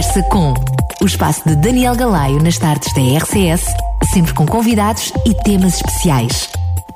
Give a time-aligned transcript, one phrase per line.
[0.00, 0.54] Conversa com
[1.02, 3.66] o espaço de Daniel Galaio nas tardes da RCS,
[4.10, 6.48] sempre com convidados e temas especiais.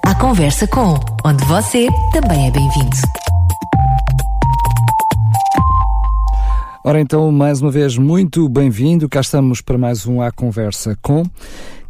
[0.03, 2.97] A Conversa com, onde você também é bem-vindo.
[6.83, 9.07] Ora então, mais uma vez, muito bem-vindo.
[9.07, 11.25] Cá estamos para mais um A Conversa com.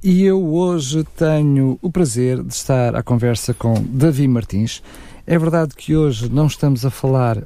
[0.03, 4.83] E eu hoje tenho o prazer de estar à conversa com Davi Martins.
[5.27, 7.43] É verdade que hoje não estamos a falar uh,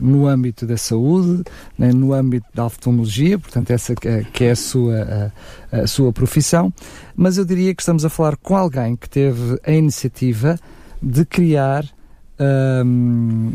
[0.00, 1.42] no âmbito da saúde,
[1.76, 5.32] nem no âmbito da oftalmologia, portanto, essa que é a sua,
[5.72, 6.72] a, a sua profissão,
[7.16, 10.56] mas eu diria que estamos a falar com alguém que teve a iniciativa
[11.02, 11.84] de criar,
[12.84, 13.52] um,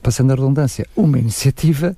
[0.00, 1.96] passando a redundância, uma iniciativa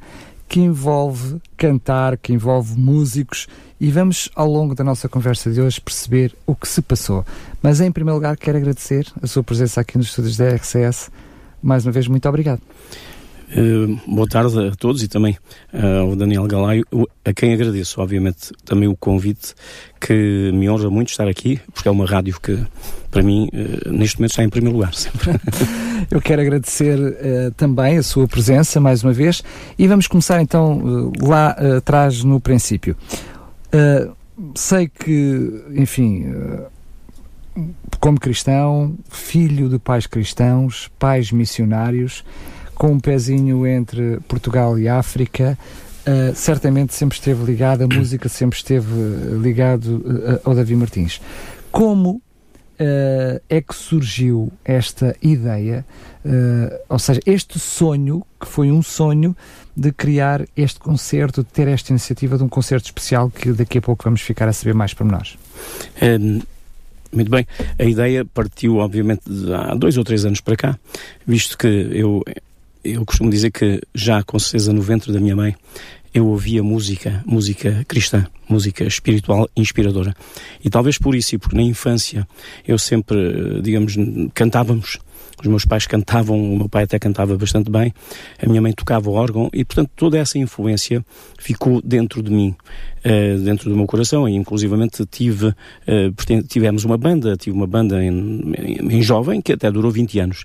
[0.49, 3.47] que envolve cantar, que envolve músicos
[3.81, 7.25] e vamos ao longo da nossa conversa de hoje perceber o que se passou.
[7.63, 11.11] Mas em primeiro lugar quero agradecer a sua presença aqui nos estúdios da RCS.
[11.63, 12.63] Mais uma vez, muito obrigado.
[13.51, 15.39] Uh, boa tarde a todos e também
[15.73, 16.85] uh, ao Daniel Galaio,
[17.25, 19.55] a quem agradeço, obviamente, também o convite,
[19.99, 22.59] que me honra muito estar aqui, porque é uma rádio que,
[23.11, 25.31] para mim, uh, neste momento está em primeiro lugar, sempre.
[26.11, 26.99] Eu quero agradecer
[27.57, 29.43] também a sua presença, mais uma vez,
[29.79, 32.97] e vamos começar então lá atrás no princípio.
[34.55, 36.25] sei que, enfim
[38.01, 42.25] como cristão, filho de pais cristãos, pais missionários,
[42.79, 45.59] com um pezinho entre Portugal e África.
[46.07, 48.89] Uh, certamente sempre esteve ligado, a música sempre esteve
[49.43, 51.21] ligado uh, ao Davi Martins.
[51.71, 55.85] Como uh, é que surgiu esta ideia,
[56.91, 59.35] ou seja, este sonho, que foi um sonho
[59.75, 63.81] de criar este concerto, de ter esta iniciativa de um concerto especial que daqui a
[63.81, 65.39] pouco vamos ficar a saber mais para nós?
[67.11, 67.47] Muito bem.
[67.79, 69.23] A ideia partiu, obviamente,
[69.55, 70.79] há dois ou três anos para cá,
[71.27, 72.23] visto que eu
[72.93, 75.55] eu costumo dizer que já com certeza no ventre da minha mãe
[76.13, 80.15] eu ouvia música, música cristã, música espiritual inspiradora.
[80.65, 82.27] E talvez por isso, e porque na infância
[82.67, 83.95] eu sempre, digamos,
[84.35, 84.99] cantávamos.
[85.41, 87.95] Os meus pais cantavam, o meu pai até cantava bastante bem,
[88.43, 91.05] a minha mãe tocava órgão e, portanto, toda essa influência
[91.39, 92.57] ficou dentro de mim,
[93.05, 94.29] uh, dentro do meu coração.
[94.29, 98.53] E, inclusivamente, tive, uh, tivemos uma banda, tive uma banda em,
[98.91, 100.45] em jovem que até durou 20 anos.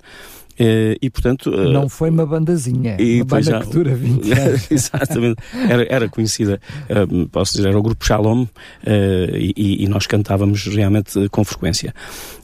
[0.54, 1.50] Uh, e portanto.
[1.50, 4.68] Uh, não foi uma bandazinha, e, uma banda já, que dura 20 anos.
[4.72, 5.42] exatamente.
[5.68, 6.60] Era, era conhecida,
[6.90, 8.46] uh, posso dizer, era o grupo Shalom
[8.86, 11.94] e, e, nós cantávamos realmente com frequência.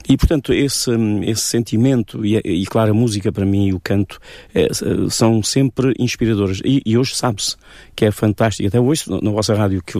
[0.08, 0.90] E portanto, esse,
[1.22, 4.18] esse sentimento e, e claro, a música para mim e o canto
[4.52, 4.68] é,
[5.08, 6.60] são sempre inspiradores.
[6.64, 7.56] E, e hoje sabe-se
[7.94, 9.98] que é fantástico, até hoje na vossa rádio, que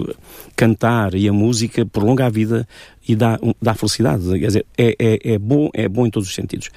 [0.56, 2.66] cantar e a música prolonga a vida
[3.06, 4.24] e dá, dá felicidade.
[4.38, 6.70] Quer dizer, é, é, é bom, é bom em todos os sentidos.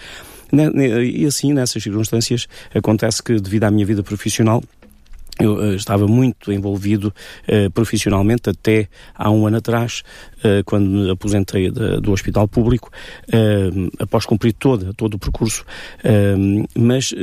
[0.53, 4.61] E assim, nessas circunstâncias, acontece que, devido à minha vida profissional,
[5.39, 7.13] eu uh, estava muito envolvido
[7.47, 10.03] uh, profissionalmente até há um ano atrás,
[10.39, 12.91] uh, quando me aposentei de, do hospital público,
[13.99, 15.65] após cumprir todo, todo o percurso,
[16.77, 17.13] mas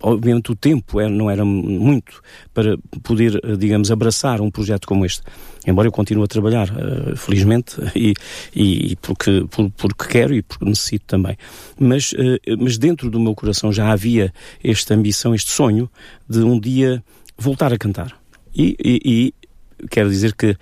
[0.00, 2.22] obviamente o tempo era, não era muito
[2.54, 5.22] para poder, digamos, abraçar um projeto como este.
[5.66, 6.68] Embora eu continue a trabalhar,
[7.16, 8.14] felizmente, e,
[8.54, 11.36] e porque, por, porque quero e porque necessito também.
[11.78, 12.12] Mas,
[12.58, 15.88] mas dentro do meu coração já havia esta ambição, este sonho
[16.28, 17.02] de um dia
[17.38, 18.12] voltar a cantar.
[18.54, 20.56] E, e, e quero dizer que uh,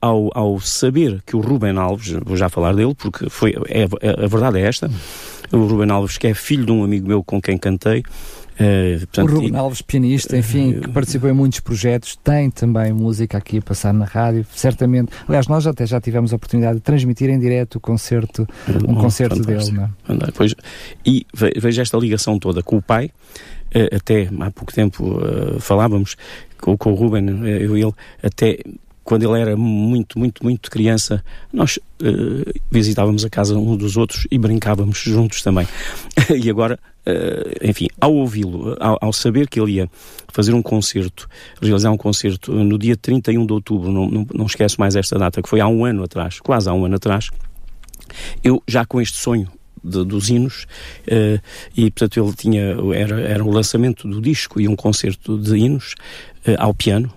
[0.00, 4.26] ao, ao, saber que o Ruben Alves, vou já falar dele, porque foi, é, a
[4.26, 4.90] verdade é esta,
[5.52, 8.02] o Ruben Alves, que é filho de um amigo meu com quem cantei,
[8.62, 13.38] Uh, portanto, o Ruben Alves, pianista, enfim, que participou em muitos projetos, tem também música
[13.38, 15.12] aqui a passar na rádio, certamente.
[15.26, 18.46] Aliás, nós até já tivemos a oportunidade de transmitir em direto o concerto,
[18.88, 19.70] um oh, concerto dele.
[19.72, 19.84] Não?
[19.84, 20.30] É?
[20.34, 20.54] Pois,
[21.04, 23.10] e veja esta ligação toda com o pai,
[23.74, 25.20] eh, até há pouco tempo
[25.58, 26.16] falávamos
[26.62, 28.58] com, com o Ruben, eh, eu e ele, até
[29.04, 34.26] quando ele era muito, muito, muito criança, nós uh, visitávamos a casa um dos outros
[34.30, 35.66] e brincávamos juntos também.
[36.34, 39.90] e agora, uh, enfim, ao ouvi-lo, ao, ao, saber que ele ia
[40.32, 41.28] fazer um concerto,
[41.60, 45.42] realizar um concerto no dia 31 de outubro, não, não, não esqueço mais esta data,
[45.42, 47.30] que foi há um ano atrás, quase há um ano atrás,
[48.42, 49.50] eu já com este sonho
[49.82, 50.66] de, dos hinos
[51.08, 51.40] uh,
[51.76, 55.94] e portanto ele tinha era, era o lançamento do disco e um concerto de hinos
[56.46, 57.12] uh, ao piano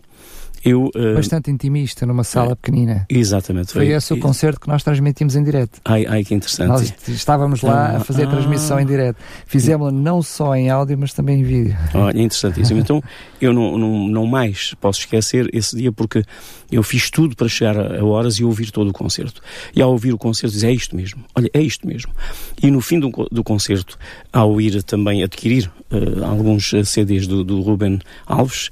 [0.66, 3.06] Eu, uh, Bastante intimista, numa sala é, pequenina.
[3.08, 3.72] Exatamente.
[3.72, 5.80] Foi, foi esse o concerto que nós transmitimos em direto.
[5.86, 6.70] Ai, ai, que interessante.
[6.70, 9.18] Nós estávamos lá a fazer a transmissão ah, em direto.
[9.46, 11.78] Fizemos-la não só em áudio, mas também em vídeo.
[11.94, 12.80] Olha, interessantíssimo.
[12.80, 13.00] então,
[13.40, 16.24] eu não, não, não mais posso esquecer esse dia porque
[16.72, 19.42] eu fiz tudo para chegar a, horas e ouvir todo o concerto.
[19.76, 21.24] E ao ouvir o concerto, dizer, é isto mesmo.
[21.36, 22.12] Olha, é isto mesmo.
[22.60, 24.00] E no fim do, do concerto,
[24.34, 28.72] ao ir também adquirir uh, alguns CDs do, do Ruben Alves,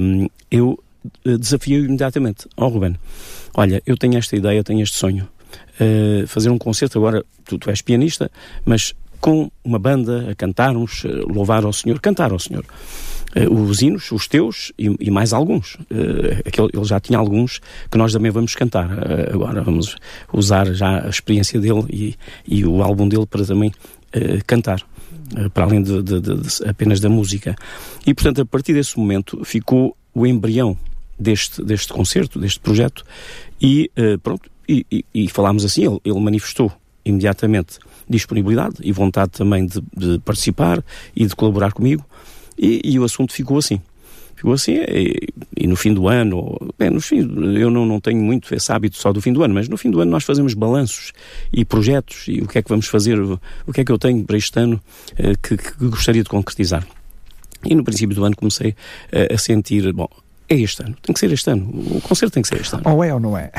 [0.00, 0.82] um, eh, eu
[1.24, 2.46] eh, desafiei imediatamente.
[2.56, 2.96] Ó oh, Ruben,
[3.54, 5.28] olha, eu tenho esta ideia, tenho este sonho.
[5.80, 8.30] Uh, fazer um concerto agora, tu, tu, és pianista,
[8.64, 12.64] mas com uma banda a cantarmos, uh, louvar ao Senhor, cantar ao Senhor.
[13.36, 15.74] Uh, os hinos, os teus e, e mais alguns.
[15.74, 17.60] Uh, aquele, ele já tinha alguns
[17.90, 18.90] que nós também vamos cantar.
[19.32, 19.96] agora vamos
[20.32, 22.14] usar já a experiência dele e,
[22.46, 23.72] e o álbum dele para também
[24.46, 24.82] cantar.
[25.52, 27.54] Para além de, de, de, de apenas da música.
[28.06, 30.76] E, portanto, a partir desse momento ficou o embrião
[31.18, 33.04] deste, deste concerto, deste projeto,
[33.60, 36.70] e uh, pronto, e, e, e, falámos assim, ele, ele, manifestou
[37.04, 37.78] imediatamente
[38.08, 40.84] disponibilidade e vontade também de, de participar
[41.16, 42.04] e de colaborar comigo,
[42.58, 43.80] e, e, o assunto ficou assim.
[44.34, 47.28] Ficou assim, e, e no fim do ano, bem, no fim,
[47.58, 49.90] eu não, não tenho muito esse hábito só do fim do ano, mas no fim
[49.90, 51.12] do ano nós fazemos balanços
[51.52, 54.24] e projetos, e o que é que vamos fazer, o que é que eu tenho
[54.24, 54.80] para este ano
[55.14, 56.86] uh, que, que gostaria de concretizar.
[57.64, 60.08] E no princípio do ano comecei uh, a sentir, bom,
[60.48, 61.68] é este ano, tem que ser este ano.
[61.68, 62.84] O concerto tem que ser este ano.
[62.86, 63.50] Ou é ou não é?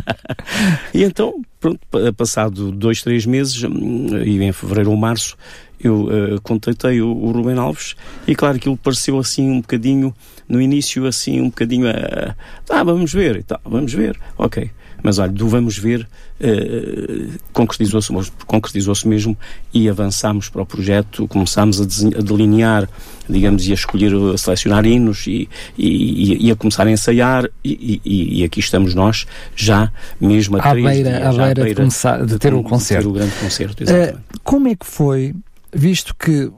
[0.94, 1.80] e então, pronto,
[2.16, 5.36] passado dois, três meses, hum, e em fevereiro ou março,
[5.78, 7.94] eu uh, contatei o, o Alves
[8.26, 10.14] e claro que ele pareceu assim um bocadinho,
[10.48, 12.34] no início assim um bocadinho, uh,
[12.70, 14.70] ah, vamos ver, e tal, vamos ver, ok.
[15.06, 16.00] Mas olha, do vamos ver,
[16.40, 18.12] uh, concretizou-se
[18.44, 19.38] concretizou mesmo
[19.72, 22.88] e avançámos para o projeto, começámos a, a, delinear,
[23.28, 25.48] digamos, e a escolher, a selecionar hinos e,
[25.78, 30.70] e, e a começar a ensaiar e, e, aqui estamos nós, já mesmo a à
[30.70, 33.04] três beira, dias, à beira, à beira de, começar, de, ter o concerto.
[33.04, 34.14] ter o grande concerto, exatamente.
[34.16, 35.36] Uh, como é que foi,
[35.72, 36.50] visto que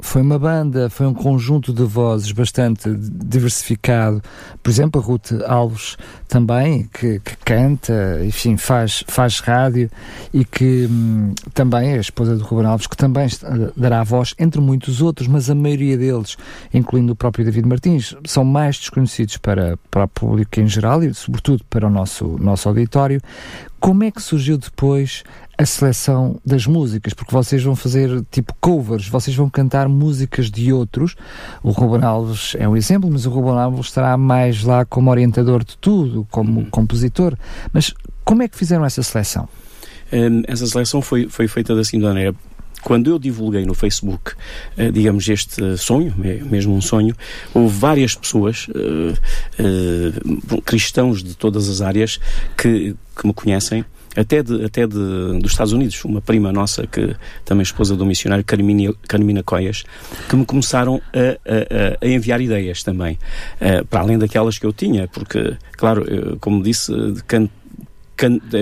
[0.00, 4.20] foi uma banda, foi um conjunto de vozes bastante diversificado.
[4.62, 5.96] Por exemplo, a Ruth Alves
[6.28, 9.90] também, que, que canta, enfim, faz, faz rádio
[10.32, 13.28] e que hum, também é a esposa de Ruben Alves, que também
[13.76, 16.36] dará voz, entre muitos outros, mas a maioria deles,
[16.72, 21.14] incluindo o próprio David Martins, são mais desconhecidos para, para o público em geral e,
[21.14, 23.20] sobretudo, para o nosso, nosso auditório.
[23.80, 25.22] Como é que surgiu depois
[25.56, 30.72] a seleção das músicas, porque vocês vão fazer tipo covers, vocês vão cantar músicas de
[30.72, 31.14] outros.
[31.62, 35.64] O Ruben Alves é um exemplo, mas o Ruben Alves estará mais lá como orientador
[35.64, 36.70] de tudo, como uhum.
[36.70, 37.36] compositor.
[37.72, 39.48] Mas como é que fizeram essa seleção?
[40.12, 42.34] Um, essa seleção foi, foi feita da seguinte maneira.
[42.82, 44.32] Quando eu divulguei no Facebook,
[44.76, 47.16] uh, digamos, este sonho, mesmo um sonho,
[47.54, 49.14] houve várias pessoas, uh,
[50.52, 52.20] uh, cristãos de todas as áreas,
[52.56, 53.84] que, que me conhecem
[54.16, 57.14] até, de, até de, dos Estados Unidos, uma prima nossa, que
[57.44, 59.84] também esposa do missionário Carmina, Carmina Coias,
[60.28, 63.18] que me começaram a, a, a enviar ideias também,
[63.60, 66.92] uh, para além daquelas que eu tinha, porque, claro, eu, como disse,
[67.26, 67.50] canto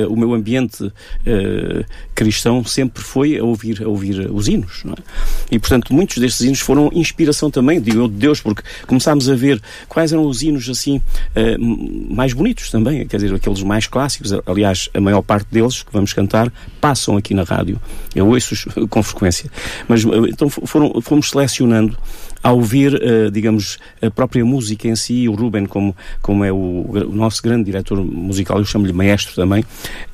[0.08, 1.84] o meu ambiente uh,
[2.14, 4.82] cristão sempre foi a ouvir, a ouvir os hinos.
[4.86, 5.54] É?
[5.54, 9.34] E, portanto, muitos destes hinos foram inspiração também, digo eu, de Deus, porque começámos a
[9.34, 14.32] ver quais eram os hinos assim uh, mais bonitos também, quer dizer, aqueles mais clássicos.
[14.46, 17.80] Aliás, a maior parte deles que vamos cantar passam aqui na rádio.
[18.14, 19.50] Eu ouço-os com frequência.
[19.88, 21.96] Mas então foram, fomos selecionando
[22.42, 26.56] ao ouvir, uh, digamos, a própria música em si, o Ruben, como, como é o,
[26.56, 29.64] o nosso grande diretor musical, eu chamo-lhe maestro também,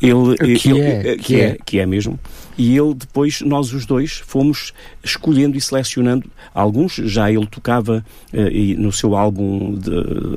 [0.01, 2.19] ele, que, ele, é, que, que é, é, que é mesmo,
[2.59, 8.05] e ele depois, nós os dois, fomos escolhendo e selecionando alguns, já ele tocava
[8.35, 9.91] uh, e, no seu álbum de,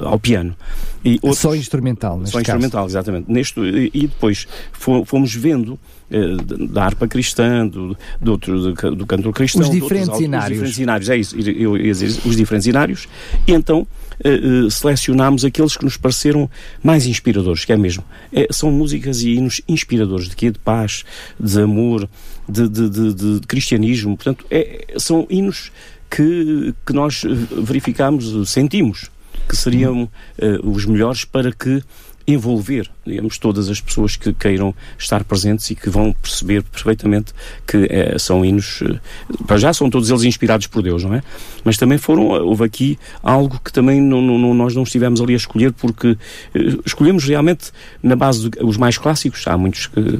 [0.05, 0.55] ao piano.
[1.03, 2.51] E outros, só instrumental, neste Só caso.
[2.51, 3.31] instrumental, exatamente.
[3.31, 5.77] Neste, e, e depois fomos vendo eh,
[6.69, 9.61] da harpa cristã, do, do, outro, do, cantor cristão.
[9.61, 10.61] Os diferentes inários.
[10.61, 13.07] Os diferentes inários, é isso, eu ia dizer os diferentes inários.
[13.47, 13.87] E então
[14.25, 16.49] uh, uh, selecionámos aqueles que nos pareceram
[16.83, 18.03] mais inspiradores, que é mesmo.
[18.33, 20.51] É, são músicas e hinos inspiradores, de quê?
[20.51, 21.03] De paz,
[21.39, 22.09] de amor,
[22.47, 24.15] de, de, de, de cristianismo.
[24.15, 25.71] Portanto, é, são hinos
[26.09, 27.23] que, que nós
[27.63, 29.09] verificamos, sentimos
[29.47, 31.83] que seriam uh, os melhores para que
[32.31, 37.33] envolver, digamos, todas as pessoas que queiram estar presentes e que vão perceber perfeitamente
[37.67, 39.00] que é, são hinos, eh,
[39.45, 41.23] para já são todos eles inspirados por Deus, não é?
[41.63, 45.33] Mas também foram, eh, houve aqui algo que também não, não, nós não estivemos ali
[45.33, 46.17] a escolher porque
[46.85, 47.71] escolhemos realmente
[48.01, 50.19] na base dos mais clássicos, há muitos que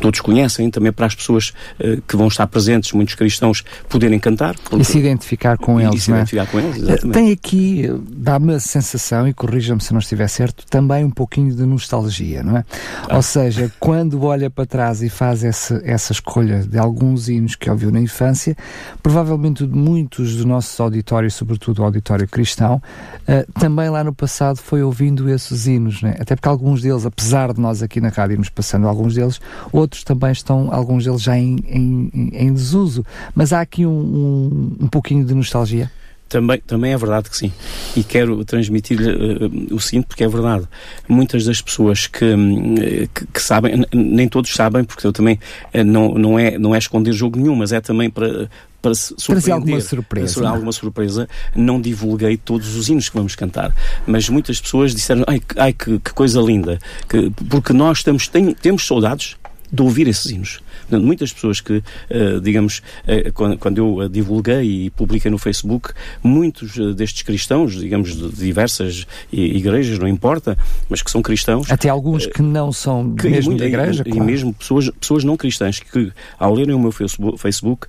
[0.00, 4.56] todos conhecem, também para as pessoas uh, que vão estar presentes, muitos cristãos, poderem cantar.
[4.58, 4.82] Porque...
[4.82, 6.16] E se identificar com e, eles, se é?
[6.16, 7.12] identificar com eles, exatamente.
[7.12, 11.64] Tem aqui, dá-me a sensação, e corrija-me se não estiver certo, também um pouquinho de
[11.64, 12.64] nostalgia, não é?
[12.64, 13.16] Claro.
[13.16, 17.70] Ou seja, quando olha para trás e faz essa, essa escolha de alguns hinos que
[17.70, 18.56] ouviu na infância,
[19.02, 22.80] provavelmente muitos dos nossos auditórios, sobretudo o auditório cristão,
[23.28, 26.16] uh, também lá no passado foi ouvindo esses hinos, né?
[26.18, 29.40] até porque alguns deles, apesar de nós aqui na rádio irmos passando alguns deles,
[29.72, 33.04] outros também estão, alguns deles já em, em, em desuso.
[33.34, 35.90] Mas há aqui um, um, um pouquinho de nostalgia.
[36.30, 37.52] Também, também é verdade que sim.
[37.96, 40.64] E quero transmitir-lhe uh, o seguinte, porque é verdade.
[41.08, 42.76] Muitas das pessoas que, hum,
[43.12, 45.40] que, que, sabem, nem todos sabem, porque eu também
[45.74, 48.48] uh, não, não, é, não é esconder jogo nenhum, mas é também para,
[48.80, 50.40] para surpreender, alguma surpresa.
[50.40, 50.48] Não?
[50.48, 53.74] alguma surpresa, não divulguei todos os hinos que vamos cantar.
[54.06, 56.78] Mas muitas pessoas disseram, ai, ai que, que coisa linda,
[57.08, 59.36] que, porque nós estamos, tem, temos saudades
[59.70, 60.62] de ouvir esses hinos.
[60.90, 65.92] Portanto, muitas pessoas que, uh, digamos, uh, quando, quando, eu divulguei e publiquei no Facebook,
[66.20, 71.70] muitos uh, destes cristãos, digamos, de diversas igrejas, não importa, mas que são cristãos.
[71.70, 74.24] Até alguns que não são que, mesmo da igreja, e, claro.
[74.24, 76.90] e mesmo pessoas, pessoas não cristãs que, ao lerem o meu
[77.38, 77.86] Facebook,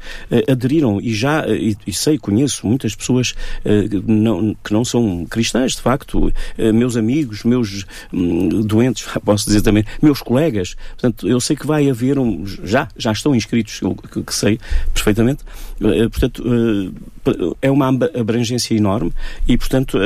[0.47, 3.33] aderiram e já, e, e, sei, conheço muitas pessoas
[4.05, 6.31] não, que não são cristãs, de facto,
[6.73, 10.75] meus amigos, meus um, doentes, posso dizer também, meus colegas.
[10.91, 13.79] Portanto, eu sei que vai haver um, já, já estão inscritos,
[14.11, 14.59] que, que sei
[14.93, 15.43] perfeitamente,
[15.81, 19.13] uh, portanto, uh, é uma abrangência enorme
[19.47, 19.97] e, portanto,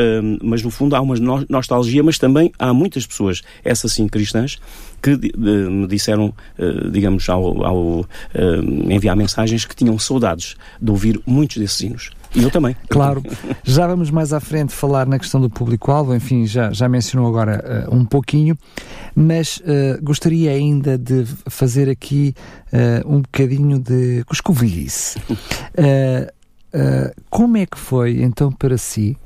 [0.43, 1.15] mas no fundo há uma
[1.47, 4.59] nostalgia, mas também há muitas pessoas, essas sim cristãs,
[5.01, 6.33] que me disseram,
[6.91, 8.05] digamos, ao, ao
[8.89, 12.11] enviar mensagens que tinham saudades de ouvir muitos desses hinos.
[12.35, 12.75] E eu também.
[12.89, 13.23] Claro.
[13.63, 17.87] Já vamos mais à frente falar na questão do público-alvo, enfim, já, já mencionou agora
[17.89, 18.57] uh, um pouquinho,
[19.15, 22.35] mas uh, gostaria ainda de fazer aqui
[22.73, 25.19] uh, um bocadinho de coscovilhice.
[27.29, 29.17] como é que foi, então, para si?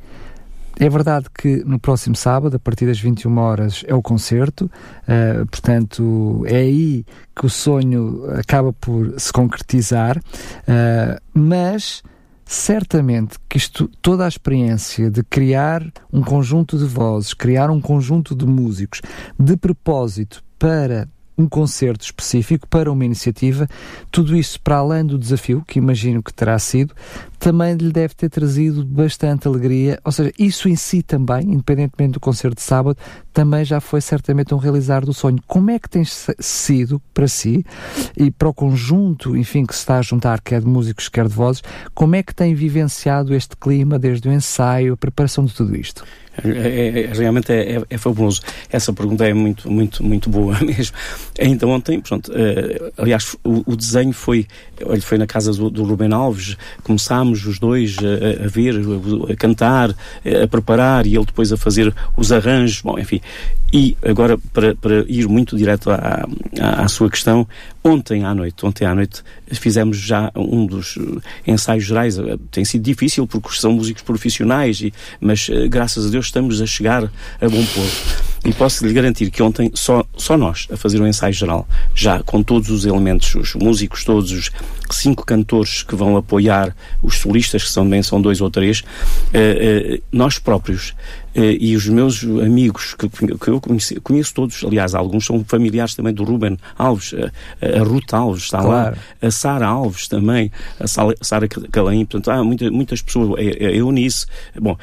[0.80, 4.72] É verdade que no próximo sábado, a partir das 21 horas, é o concerto,
[5.04, 12.02] uh, portanto, é aí que o sonho acaba por se concretizar, uh, mas
[12.50, 18.36] certamente que isto, toda a experiência de criar um conjunto de vozes, criar um conjunto
[18.36, 19.02] de músicos
[19.38, 21.08] de propósito para
[21.40, 23.68] um concerto específico para uma iniciativa,
[24.12, 26.94] tudo isso para além do desafio, que imagino que terá sido,
[27.40, 32.20] também lhe deve ter trazido bastante alegria, ou seja, isso em si também, independentemente do
[32.20, 32.98] concerto de sábado,
[33.32, 35.40] também já foi certamente um realizar do sonho.
[35.48, 37.66] Como é que tem sido para si
[38.18, 41.34] e para o conjunto, enfim, que se está a juntar, quer de músicos, quer de
[41.34, 45.74] vozes, como é que tem vivenciado este clima desde o ensaio, a preparação de tudo
[45.78, 46.04] isto?
[46.44, 48.42] É, é, é, realmente é, é, é, fabuloso.
[48.70, 50.96] Essa pergunta é muito, muito, muito boa mesmo.
[51.40, 54.48] Ainda ontem, pronto, uh, aliás, o, o, desenho foi,
[54.86, 59.34] olha, foi na casa do, do Ruben Alves, começámos os dois a, a ver, a,
[59.34, 63.22] a, cantar, a preparar e ele depois a fazer os arranjos, bom, enfim.
[63.72, 66.28] E agora, para, para ir muito direto à,
[66.60, 67.48] à, à sua questão,
[67.84, 70.98] ontem à noite, ontem à noite fizemos já um dos
[71.46, 72.18] ensaios gerais.
[72.52, 74.82] Tem sido difícil porque são músicos profissionais,
[75.20, 78.24] mas eh, graças a Deus estamos a chegar a bom porto.
[78.46, 81.68] E posso lhe garantir que ontem só, só nós a fazer o um ensaio geral,
[81.94, 84.50] já com todos os elementos, os músicos, todos os
[84.90, 88.84] cinco cantores que vão apoiar os solistas, que são, também são dois ou três,
[89.34, 90.94] eh, eh, nós próprios
[91.36, 95.96] eh, e os meus amigos, que, que eu conheci, conheço todos, aliás, alguns são familiares
[95.96, 98.96] também do Ruben Alves, a, a Ruth Alves está claro.
[98.96, 103.72] lá, a Sara Alves também, a Sara Calaim, portanto, há muita, muitas pessoas, a, a
[103.72, 104.26] Eunice,
[104.60, 104.78] bom,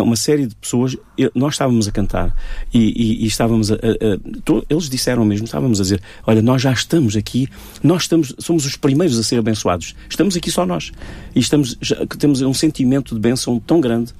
[0.00, 0.96] uma série de pessoas,
[1.34, 2.34] nós estávamos a cantar
[2.72, 6.62] e, e, e estávamos a, a, a, eles disseram mesmo, estávamos a dizer, olha, nós
[6.62, 7.48] já estamos aqui,
[7.82, 10.92] nós estamos, somos os primeiros a ser abençoados, estamos aqui só nós.
[11.34, 14.12] E estamos, já, temos um sentimento de bênção tão grande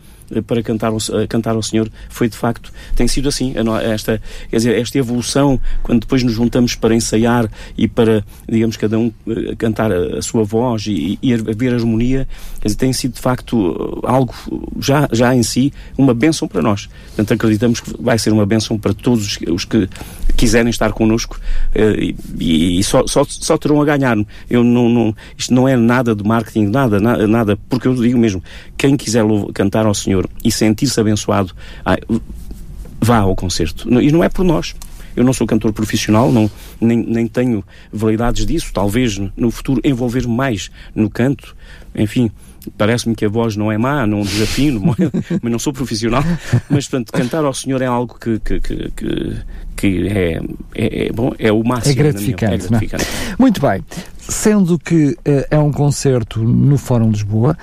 [0.46, 0.92] para cantar
[1.28, 4.20] cantar ao Senhor foi de facto, tem sido assim, esta,
[4.50, 9.12] quer dizer, esta evolução, quando depois nos juntamos para ensaiar e para, digamos, cada um
[9.28, 12.28] eh, cantar a, sua voz e, e haver harmonia,
[12.60, 14.34] quer dizer, tem sido de facto algo
[14.78, 16.88] já, já em si uma bênção para nós.
[17.08, 19.88] Portanto, acreditamos que vai ser uma bênção para todos os que
[20.36, 21.38] quiserem estar connosco
[21.74, 24.16] eh, e, e só, só, só terão a ganhar.
[24.48, 28.42] Eu não, não, isto não é nada de marketing, nada, nada, porque eu digo mesmo,
[28.76, 29.24] quem quiser
[29.54, 31.54] cantar ao Senhor e sentir-se abençoado,
[33.00, 33.88] vá ao concerto.
[34.00, 34.74] E não é por nós.
[35.14, 36.50] Eu não sou cantor profissional, não,
[36.80, 37.62] nem, nem tenho
[37.92, 38.70] validades disso.
[38.72, 41.54] Talvez no futuro envolver mais no canto.
[41.94, 42.30] Enfim,
[42.78, 44.80] parece-me que a voz não é má, não desafino,
[45.42, 46.22] mas não sou profissional.
[46.68, 49.36] Mas, portanto, cantar ao Senhor é algo que, que, que,
[49.76, 50.40] que é,
[50.74, 51.92] é, é bom, é o máximo.
[51.92, 52.54] É gratificante.
[52.54, 53.06] É gratificante.
[53.38, 53.84] Muito bem.
[54.18, 57.56] Sendo que uh, é um concerto no Fórum Lisboa,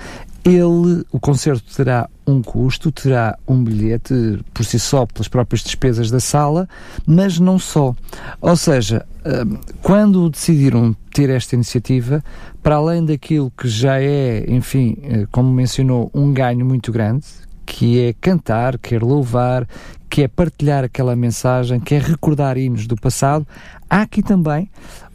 [0.44, 4.14] ele, o concerto terá um custo, terá um bilhete
[4.54, 6.68] por si só pelas próprias despesas da sala,
[7.06, 7.94] mas não só.
[8.40, 12.22] Ou seja, hum, quando decidiram ter esta iniciativa,
[12.62, 17.26] para além daquilo que já é, enfim, eh, como mencionou, um ganho muito grande,
[17.66, 19.66] que é cantar, quer louvar,
[20.08, 23.46] que é partilhar aquela mensagem, que é recordar hinos do passado,
[23.88, 24.68] há aqui também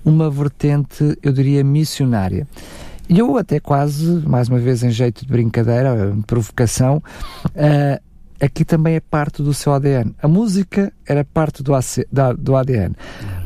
[0.04, 2.48] uma vertente, eu diria, missionária.
[3.08, 7.04] E eu até quase, mais uma vez em jeito de brincadeira, provocação,
[7.46, 8.04] uh,
[8.42, 10.16] aqui também é parte do seu ADN.
[10.22, 12.96] A música era parte do, AC, da, do ADN,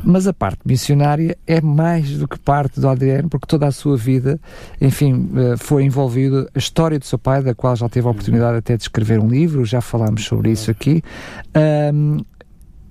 [0.02, 3.98] mas a parte missionária é mais do que parte do ADN, porque toda a sua
[3.98, 4.40] vida,
[4.80, 8.56] enfim, uh, foi envolvida a história do seu pai, da qual já teve a oportunidade
[8.56, 11.02] até de escrever um livro, já falámos sobre isso aqui,
[11.48, 12.24] uh,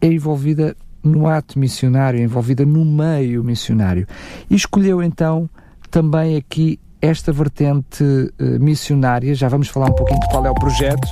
[0.01, 4.07] é envolvida no ato missionário, é envolvida no meio missionário.
[4.49, 5.49] E escolheu então
[5.89, 10.55] também aqui esta vertente uh, missionária, já vamos falar um pouquinho de qual é o
[10.55, 11.07] projeto,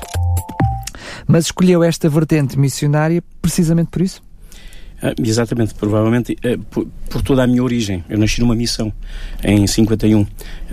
[1.28, 4.22] mas escolheu esta vertente missionária precisamente por isso?
[5.02, 8.04] Ah, exatamente, provavelmente uh, por, por, toda a minha origem.
[8.10, 8.92] Eu nasci numa missão
[9.44, 10.28] em 51 uh,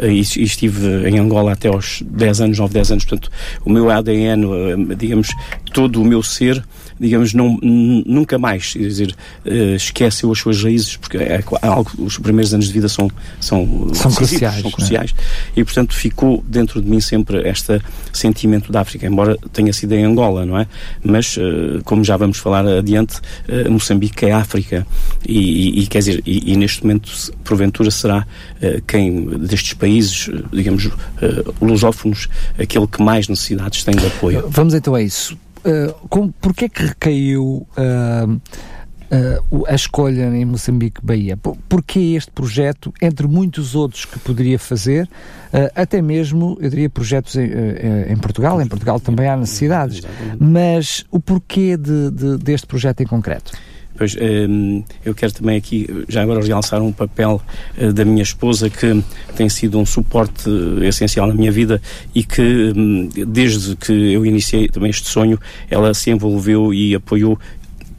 [0.06, 3.04] e, estive em Angola até aos 10 anos, 9, 10 anos.
[3.04, 3.30] Portanto,
[3.64, 5.28] o meu ADN, digamos,
[5.73, 6.64] todo o meu ser
[6.98, 11.90] digamos, não, nunca mais, quer dizer, uh, esqueceu as suas raízes, porque é, é algo,
[11.98, 13.10] os primeiros anos de vida são,
[13.40, 14.60] são, são cruciais.
[14.60, 14.72] São é?
[14.72, 15.14] cruciais
[15.56, 15.60] é?
[15.60, 17.80] E, portanto, ficou dentro de mim sempre este
[18.12, 20.66] sentimento da África, embora tenha sido em Angola, não é?
[21.02, 23.20] Mas, uh, como já vamos falar adiante,
[23.68, 24.86] Moçambique é África
[25.26, 27.10] e, e quer dizer, e, e, neste momento,
[27.42, 28.26] porventura, será
[28.86, 30.88] quem destes países, digamos,
[31.60, 34.44] lusófonos, aquele que mais necessidades tem de apoio.
[34.48, 38.33] Vamos então a isso uh, como, porquê que recaiu uh,
[39.50, 41.37] uh, a escolha em Moçambique Bahia?
[41.37, 45.09] Por, porquê este projeto, entre muitos outros que poderia fazer,
[45.75, 47.49] até mesmo, eu diria, projetos em,
[48.09, 50.02] em, Portugal, em Portugal também há necessidades,
[50.37, 53.52] mas o porquê de, de, deste projeto em concreto?
[53.96, 57.40] Pois, ehm, eu quero também aqui, já agora, realçar um papel
[57.78, 59.02] eh, da minha esposa que
[59.36, 60.50] tem sido um suporte
[60.82, 61.80] eh, essencial na minha vida
[62.12, 65.38] e que, hum, desde que eu iniciei também este sonho,
[65.70, 67.38] ela se envolveu e apoiou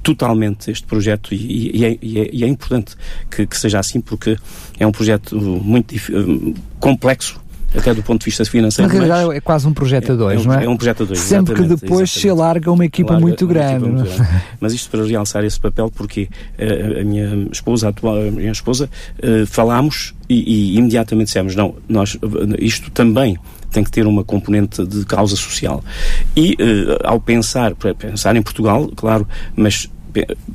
[0.04, 2.96] totalmente este projeto e, e, é, e, é, e é, importante
[3.32, 4.38] que, que, seja assim porque
[4.78, 7.42] é um projeto muito hum, complexo
[7.78, 8.88] até do ponto de vista financeiro.
[8.88, 10.66] Na realidade é quase um projeto a dois, é, não é?
[10.66, 12.20] É um projeto a dois, Sempre que depois exatamente.
[12.20, 13.86] se alarga uma equipa alarga muito grande.
[13.86, 14.40] Equipa muito grande.
[14.60, 18.52] mas isto para realçar esse papel, porque uh, a minha esposa, a atual a minha
[18.52, 22.18] esposa, uh, falámos e, e imediatamente dissemos, não, nós,
[22.60, 23.38] isto também
[23.72, 25.84] tem que ter uma componente de causa social.
[26.36, 29.90] E uh, ao pensar, pensar em Portugal, claro, mas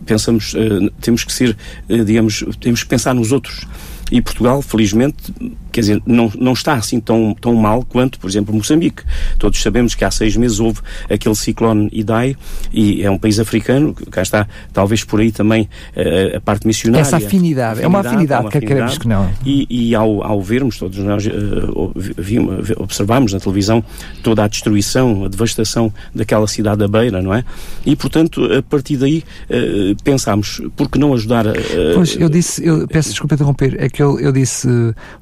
[0.07, 1.57] pensamos, uh, temos que ser,
[1.89, 3.67] uh, digamos, temos que pensar nos outros.
[4.11, 5.33] E Portugal, felizmente,
[5.71, 9.03] quer dizer, não, não está assim tão, tão mal quanto, por exemplo, Moçambique.
[9.39, 12.37] Todos sabemos que há seis meses houve aquele ciclone Idai
[12.73, 16.67] e é um país africano, cá está, talvez por aí também a, eh, a parte
[16.67, 17.03] missionária.
[17.03, 19.31] Essa afinidade, afinidade é uma afinidade, é que queremos que não.
[19.45, 23.85] E, e ao, ao vermos, todos nós uh, vimos, observamos na televisão
[24.23, 27.45] toda a destruição, a devastação daquela cidade da Beira, não é?
[27.85, 31.47] E, portanto, a partir daí uh, pensámos, por que não ajudar.
[31.47, 31.55] Uh,
[31.95, 34.69] pois, eu disse, eu peço desculpa interromper, é que eu, eu disse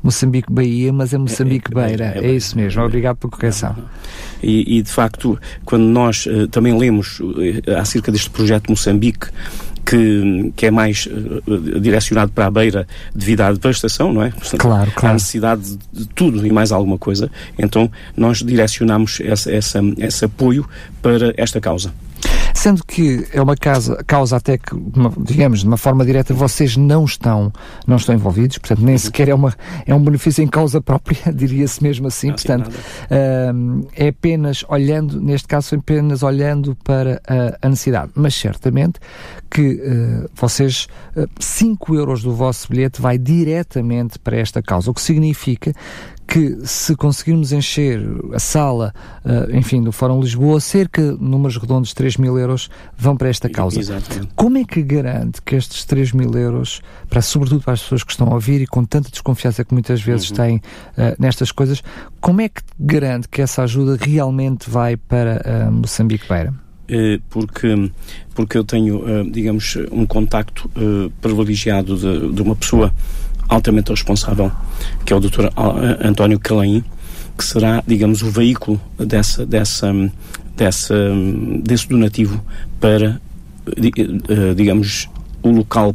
[0.02, 2.04] Moçambique Moçambique Bahia, mas é Moçambique é, é, Beira.
[2.16, 2.82] É, é, isso mesmo.
[2.82, 3.76] Obrigado pela correção.
[4.42, 7.34] E, e, de facto, quando nós uh, também lemos uh,
[7.78, 9.28] acerca deste projeto Moçambique,
[9.84, 14.30] que, que, é mais uh, direcionado para a beira devido à devastação, não é?
[14.30, 15.08] Portanto, claro, claro.
[15.08, 17.30] Há necessidade de tudo e mais alguma coisa.
[17.58, 20.68] Então, nós direcionamos essa, essa, esse apoio
[21.00, 21.92] para esta causa.
[22.59, 24.75] Sendo que é uma causa, causa até que,
[25.18, 27.53] digamos, de uma forma direta, vocês não estão,
[27.87, 29.55] não estão envolvidos, portanto, nem sequer é, uma,
[29.87, 35.47] é um benefício em causa própria, diria-se mesmo assim, portanto, uh, é apenas olhando, neste
[35.47, 38.11] caso, é apenas olhando para a, a necessidade.
[38.16, 38.99] Mas certamente
[39.49, 40.88] que uh, vocês,
[41.38, 45.73] 5 uh, euros do vosso bilhete vai diretamente para esta causa, o que significa
[46.28, 48.02] que se conseguirmos encher
[48.34, 48.92] a sala,
[49.24, 53.80] uh, enfim, do Fórum Lisboa, cerca, números redondos, 3 mil euros vão para esta causa.
[53.80, 54.28] Exatamente.
[54.36, 58.12] Como é que garante que estes 3 mil euros, para, sobretudo para as pessoas que
[58.12, 60.36] estão a ouvir e com tanta desconfiança que muitas vezes uhum.
[60.36, 61.82] têm uh, nestas coisas,
[62.20, 66.52] como é que garante que essa ajuda realmente vai para uh, Moçambique Beira?
[67.28, 67.90] porque,
[68.34, 70.70] porque eu tenho, digamos, um contacto
[71.20, 72.90] privilegiado de, de uma pessoa
[73.48, 74.52] altamente responsável,
[75.04, 75.46] que é o Dr.
[76.04, 76.84] António Calaim,
[77.37, 79.92] que será, digamos, o veículo dessa, dessa,
[80.56, 80.94] dessa,
[81.62, 82.44] desse donativo
[82.80, 83.20] para
[84.56, 85.08] digamos,
[85.42, 85.94] o local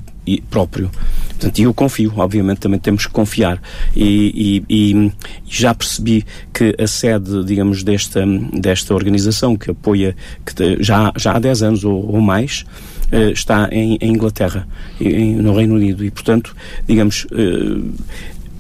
[0.50, 0.90] próprio.
[1.30, 3.62] Portanto, eu confio, obviamente também temos que confiar.
[3.96, 5.12] E, e, e,
[5.46, 11.40] já percebi que a sede, digamos, desta, desta organização que apoia, que já, já há
[11.40, 12.66] 10 anos ou, ou mais,
[13.14, 14.68] uh, está em, em Inglaterra,
[15.00, 16.04] em, no Reino Unido.
[16.04, 16.56] E, portanto,
[16.88, 17.94] digamos, uh,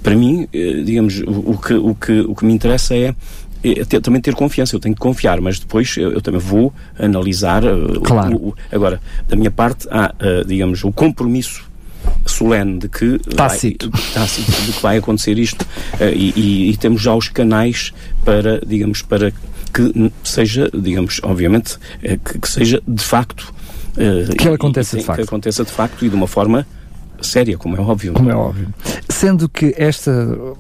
[0.02, 3.13] para mim, uh, digamos, o, que, o, que, o que me interessa é
[3.88, 7.63] ter, também ter confiança, eu tenho que confiar, mas depois eu, eu também vou analisar.
[8.04, 8.36] Claro.
[8.36, 10.13] O, o, agora, da minha parte, há,
[10.46, 11.66] digamos, o compromisso
[12.26, 13.89] solene de que, tácito.
[13.89, 15.66] Vai, tácito, de que vai acontecer isto
[16.13, 17.94] e, e, e, temos já os canais
[18.26, 19.32] para, digamos, para
[19.74, 23.54] que seja, digamos, obviamente, que, que, seja de facto.
[24.38, 25.19] Que ele aconteça e, de facto.
[25.19, 26.65] Que aconteça de facto e de uma forma
[27.23, 28.13] séria, como é óbvio.
[28.13, 28.67] Como é óbvio.
[29.10, 30.12] Sendo que esta,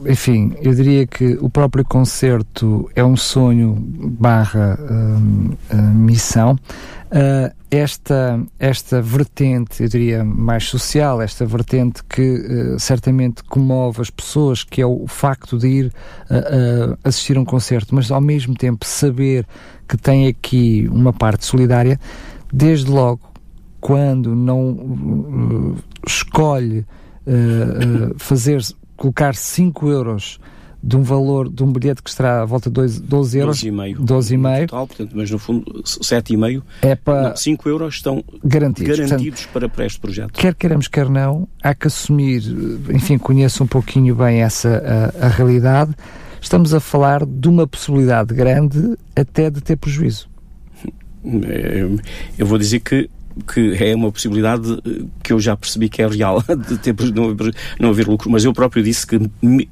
[0.05, 5.55] enfim, eu diria que o próprio concerto é um sonho barra hum,
[5.93, 6.57] missão.
[7.13, 14.09] Uh, esta, esta vertente, eu diria, mais social, esta vertente que uh, certamente comove as
[14.09, 15.93] pessoas, que é o facto de ir
[17.03, 19.45] assistir a um concerto, mas ao mesmo tempo saber
[19.87, 21.99] que tem aqui uma parte solidária,
[22.53, 23.33] desde logo,
[23.81, 26.85] quando não escolhe
[27.25, 28.61] uh, uh, fazer,
[28.95, 30.39] colocar 5 euros
[30.81, 33.63] de um valor de um bilhete que estará à volta de 12 euros.
[33.63, 33.97] 12,5.
[33.99, 34.67] 12,5.
[34.67, 36.61] Total, portanto, mas no fundo 7,5.
[36.81, 37.35] É para.
[37.35, 40.33] 5 euros estão garantidos, garantidos portanto, para, para este projeto.
[40.33, 42.43] Quer queiramos, quer não, há que assumir,
[42.93, 45.95] enfim, conheço um pouquinho bem essa a, a realidade.
[46.39, 50.32] Estamos a falar de uma possibilidade grande até de ter prejuízo.
[52.37, 53.09] Eu vou dizer que
[53.51, 57.35] que é uma possibilidade eh, que eu já percebi que é real, de ter, não,
[57.79, 59.19] não haver lucro, mas eu próprio disse que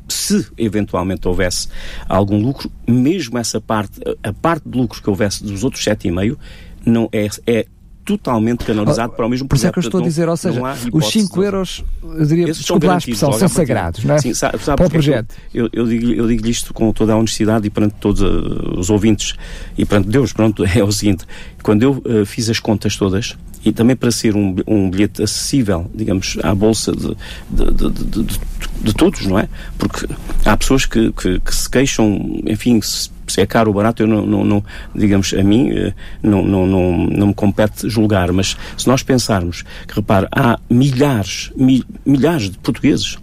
[0.08, 1.68] se eventualmente houvesse
[2.10, 6.38] algum lucro, mesmo essa parte, a parte de lucro que houvesse dos outros 7,5,
[6.86, 7.66] não é, é
[8.04, 10.38] totalmente canalizado oh, para o mesmo Por isso é que eu estou a dizer, ou
[10.38, 10.62] seja,
[10.92, 14.20] os 5 euros, eu diria, desculpa lá a expressão, são sagrados, não é?
[14.20, 15.36] Sim, sabe, sabe para o projeto.
[15.54, 18.90] Eu, eu, digo, eu digo isto com toda a honestidade e perante todos uh, os
[18.90, 19.36] ouvintes.
[19.78, 21.26] E perante Deus, pronto, é o seguinte,
[21.64, 25.90] quando eu uh, fiz as contas todas, e também para ser um, um bilhete acessível,
[25.94, 27.16] digamos, à bolsa de,
[27.50, 28.40] de, de, de,
[28.82, 29.48] de todos, não é?
[29.78, 30.08] Porque
[30.46, 34.08] há pessoas que, que, que se queixam, enfim, se, se é caro ou barato, eu
[34.08, 34.64] não, não, não,
[34.96, 39.64] digamos, a mim eh, não, não, não, não me compete julgar, mas se nós pensarmos
[39.88, 43.18] que, repare, há milhares, mil, milhares de portugueses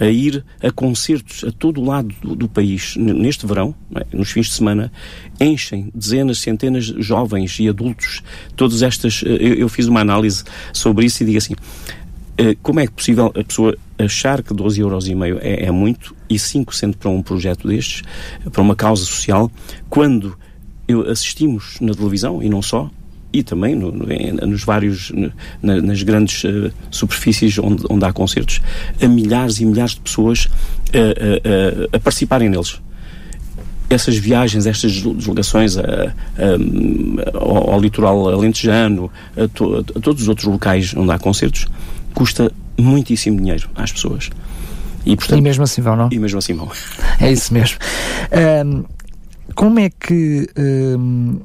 [0.00, 4.04] a ir a concertos a todo o lado do, do país neste verão, é?
[4.16, 4.92] nos fins de semana,
[5.40, 8.22] enchem dezenas, centenas de jovens e adultos.
[8.56, 9.22] Todas estas.
[9.24, 11.54] Eh, eu, eu fiz uma análise sobre isso e digo assim:
[12.36, 16.14] eh, como é possível a pessoa achar que 12 euros e meio é, é muito
[16.28, 18.02] e 5 sendo para um projeto destes,
[18.50, 19.50] para uma causa social,
[19.88, 20.36] quando
[20.88, 22.90] eu assistimos na televisão e não só,
[23.34, 24.06] e também no, no,
[24.46, 25.12] nos vários,
[25.60, 28.62] nas grandes uh, superfícies onde, onde há concertos,
[29.02, 32.80] a milhares e milhares de pessoas uh, a participarem neles.
[33.90, 35.76] Essas viagens, estas deslocações
[37.34, 41.66] ao, ao, litoral alentejano, a, to, a todos os outros locais onde há concertos,
[42.14, 44.30] custa muitíssimo dinheiro às pessoas.
[45.04, 46.08] E, portanto, e mesmo assim vão, não?
[46.10, 46.70] E mesmo assim vão.
[47.20, 47.78] É isso mesmo.
[48.64, 48.84] Um,
[49.54, 51.40] como é que um,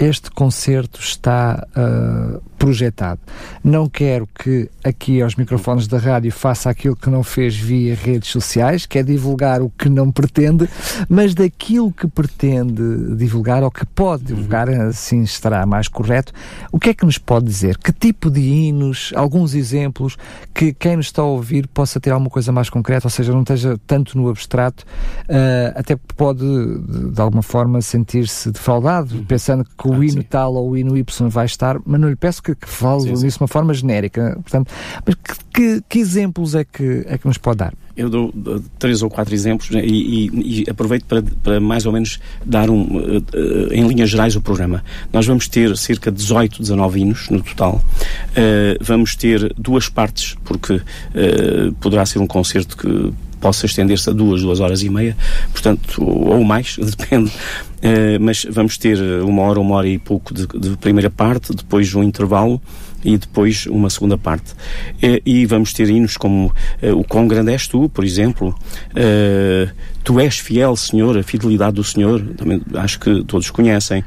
[0.00, 3.18] este concerto está uh, projetado.
[3.64, 8.28] Não quero que aqui aos microfones da rádio faça aquilo que não fez via redes
[8.28, 10.68] sociais, que é divulgar o que não pretende,
[11.08, 16.34] mas daquilo que pretende divulgar ou que pode divulgar, assim estará mais correto.
[16.70, 17.78] O que é que nos pode dizer?
[17.78, 20.18] Que tipo de hinos, alguns exemplos,
[20.54, 23.40] que quem nos está a ouvir possa ter alguma coisa mais concreta, ou seja, não
[23.40, 24.84] esteja tanto no abstrato,
[25.30, 29.24] uh, até pode de, de alguma forma sentir-se defraudado, uhum.
[29.24, 30.26] pensando que o ah, hino sim.
[30.28, 33.16] tal ou o hino Y vai estar, mas não lhe peço que, que fale sim,
[33.16, 33.26] sim.
[33.26, 34.38] disso de uma forma genérica.
[34.42, 34.72] Portanto,
[35.06, 37.74] mas que, que, que, exemplos é que, é que nos pode dar?
[37.96, 38.32] Eu dou
[38.78, 42.70] três ou quatro exemplos né, e, e, e, aproveito para, para mais ou menos dar
[42.70, 44.82] um, uh, uh, em linhas gerais o programa.
[45.12, 47.82] Nós vamos ter cerca de 18, 19 hinos no total.
[48.30, 50.80] Uh, vamos ter duas partes, porque
[51.80, 55.16] poderá ser um concerto que possa estender-se a duas, duas horas e meia,
[55.52, 57.30] portanto, ou mais, depende.
[57.30, 61.94] Uh, mas vamos ter uma hora, uma hora e pouco de, de primeira parte, depois
[61.94, 62.60] um intervalo
[63.02, 64.52] e depois uma segunda parte.
[64.52, 68.54] Uh, e vamos ter hinos como uh, o Quão Grande És Tu, por exemplo,
[70.04, 74.04] Tu És Fiel, Senhor, a fidelidade do Senhor, também acho que todos conhecem.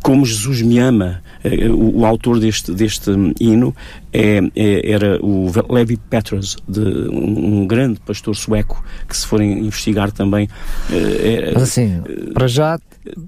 [0.00, 3.10] como Jesus me ama, eh, o, autor deste, deste
[3.40, 3.74] hino
[4.12, 9.66] é, é, era o Levi Petros, de um, um, grande pastor sueco, que se forem
[9.66, 10.48] investigar também...
[10.90, 12.02] Eh, é, Mas assim,
[12.34, 12.78] para já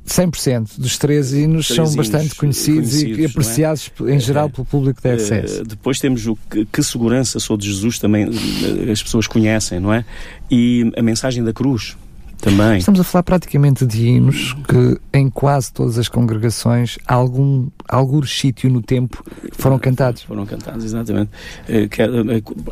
[0.07, 4.49] 100% dos três hinos são bastante conhecidos, conhecidos, e apreciados em geral É.
[4.51, 5.61] pelo público da RCS.
[5.61, 9.81] Eh, depois temos o que, que segurança sou de Jesus também eh, as pessoas conhecem,
[9.81, 10.05] não é?
[10.51, 11.97] E a mensagem da cruz
[12.43, 12.77] também.
[12.79, 18.69] Estamos a falar praticamente de hinos que em quase todas as congregações, algum, algum sítio
[18.69, 20.23] no tempo, foram cantados.
[20.23, 21.31] Foram cantados, exatamente.
[21.69, 22.09] Eh, que- eh,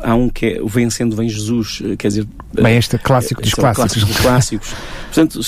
[0.03, 2.27] há um que é o Vencendo Vem Jesus, eh, quer dizer.
[2.53, 3.93] Bem, este é clássico dos é o clássicos.
[3.93, 4.73] clássico dos clássicos.
[5.13, 5.39] Portanto,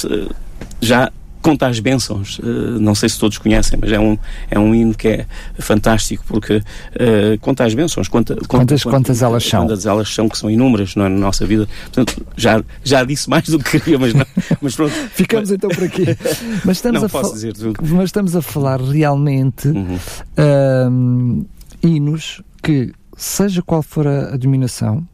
[0.82, 1.12] já
[1.44, 4.18] conta as bênçãos, eh, não sei se todos conhecem, mas é um,
[4.50, 5.26] é um hino que é
[5.60, 6.64] fantástico, porque
[6.96, 9.62] eh, conta as bênçãos, conta, conta- Quantas- conta- quantas elas são?
[9.68, 11.68] Quantas elas são, que são inúmeras não é, na nossa vida.
[11.84, 14.26] Portanto, já, já disse mais do que queria, mas, não,
[14.62, 14.94] mas pronto.
[15.14, 16.06] Ficamos então por aqui.
[16.66, 17.74] Mas estamos, não a, posso dizer tudo.
[17.94, 20.00] mas estamos a falar realmente Uhum.
[20.38, 21.44] ahm,
[21.84, 25.06] hinos que, seja qual for a, a dominação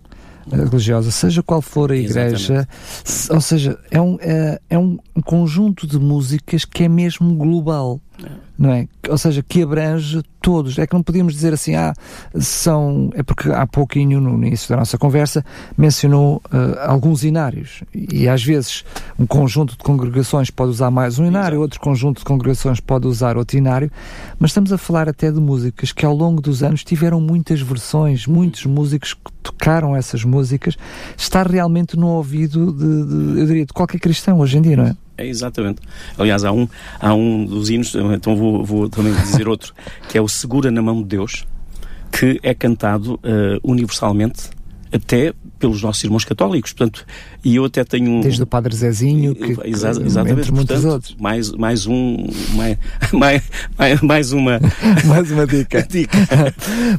[0.51, 2.67] religiosa, seja qual for a igreja,
[3.03, 7.99] se- ou seja, é um, é, é um conjunto de músicas que é mesmo global.
[8.57, 8.87] Não é?
[9.07, 10.77] Ou seja, que abrange todos.
[10.77, 11.93] É que não podíamos dizer assim, ah,
[12.39, 13.09] são.
[13.13, 15.43] É porque há pouquinho, no início da nossa conversa,
[15.77, 17.83] mencionou eh, alguns inários.
[17.93, 18.83] E às vezes
[19.17, 21.61] um conjunto de congregações pode usar mais um inário, Exato.
[21.61, 23.91] outro conjunto de congregações pode usar outro inário,
[24.37, 28.27] mas estamos a falar até de músicas que ao longo dos anos tiveram muitas versões,
[28.27, 30.77] muitos músicos que tocaram essas músicas.
[31.17, 34.85] Está realmente no ouvido de, de, eu diria, de qualquer cristão hoje em dia, não
[34.85, 34.95] é?
[35.19, 35.81] É exatamente.
[36.17, 36.67] Aliás, há um,
[36.99, 39.73] há um dos hinos, então vou, vou também dizer outro,
[40.07, 41.45] que é o Segura na Mão de Deus,
[42.11, 44.49] que é cantado eh, universalmente
[44.91, 46.73] até pelos nossos irmãos católicos.
[46.73, 47.05] Portanto,
[47.43, 48.21] e eu até tenho.
[48.21, 51.15] Desde o Padre Zezinho, que, que- Exa- exatamente, entre muitos portanto, outros.
[51.19, 52.27] Mais, mais um.
[52.55, 52.77] Mais,
[53.13, 53.43] mais,
[53.77, 54.59] mais, mais uma
[55.05, 55.83] Mais uma dica.
[55.83, 56.17] dica.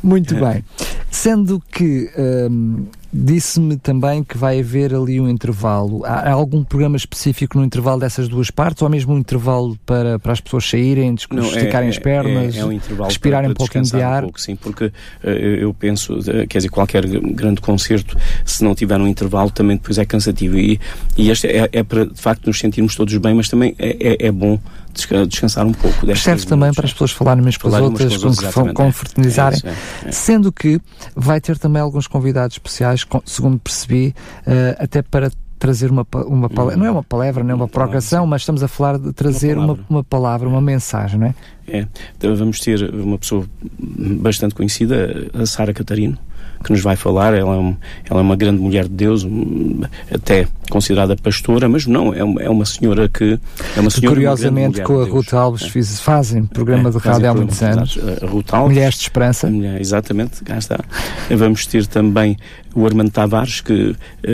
[0.02, 0.64] Muito bem.
[1.10, 2.08] Sendo que
[2.48, 6.04] hum, disse-me também que vai haver ali um intervalo.
[6.04, 10.32] Há, algum programa específico no intervalo dessas duas partes ou mesmo um intervalo para, para
[10.32, 13.66] as pessoas saírem, é- esticarem as é- pernas, é, é um intervalo respirarem para, um
[13.66, 14.22] pouquinho de ar?
[14.22, 14.92] Um pouco, sim, porque
[15.24, 19.76] eh, eu penso, eh, quer dizer, qualquer grande concerto, se não tiver um intervalo, também
[19.76, 20.56] depois é cansativo.
[20.58, 20.78] E,
[21.16, 24.26] e este é, é para, de facto, nos sentirmos todos bem, mas também é, é,
[24.26, 24.58] é bom
[24.92, 26.06] descansar um pouco.
[26.16, 29.60] Serve também minutos, para as pessoas falarem umas com as outras, com outras, confraternizarem.
[29.64, 29.74] É é,
[30.08, 30.12] é.
[30.12, 30.80] Sendo que
[31.14, 34.14] vai ter também alguns convidados especiais, segundo percebi,
[34.46, 37.68] eh, até para trazer uma, uma palavra, não é uma palavra, não é uma Uma
[37.68, 39.84] provocação, mas estamos a falar de trazer uma, palavra.
[39.90, 41.34] uma palavra, uma mensagem, não é?
[41.68, 43.44] É, então vamos ter uma pessoa
[43.78, 46.18] bastante conhecida, a Sara Catarino,
[46.62, 47.34] que nos vai falar.
[47.34, 47.76] Ela é, um-
[48.08, 49.80] ela é uma grande mulher de Deus, um,
[50.12, 53.38] até considerada pastora, mas não, é uma, é uma senhora que.
[53.76, 55.10] É uma senhora, curiosamente com a de.
[55.10, 55.68] Ruth Alves É.
[55.68, 57.98] fiz- fazem programa É, de rádio há muitos anos.
[58.22, 59.50] Ruth Alves, Mulheres de Esperança.
[59.50, 60.78] mulher, exatamente, cá está.
[61.30, 62.36] Vamos ter também
[62.74, 64.30] o Armando Tavares, que eh,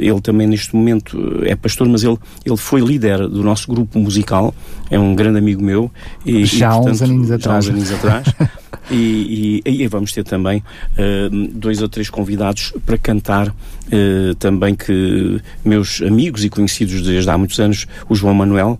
[0.00, 4.54] ele também neste momento é pastor, mas ele, ele foi líder do nosso grupo musical,
[4.90, 5.90] é um grande amigo meu.
[6.24, 7.64] E, Já há uns aninhos já há atrás.
[7.66, 8.26] uns aninhos atrás.
[8.90, 10.62] E, e, e vamos ter também
[10.96, 13.54] eh, dois ou três convidados para cantar
[13.90, 18.78] eh, também que meus amigos e conhecidos desde há muitos anos, o João Manuel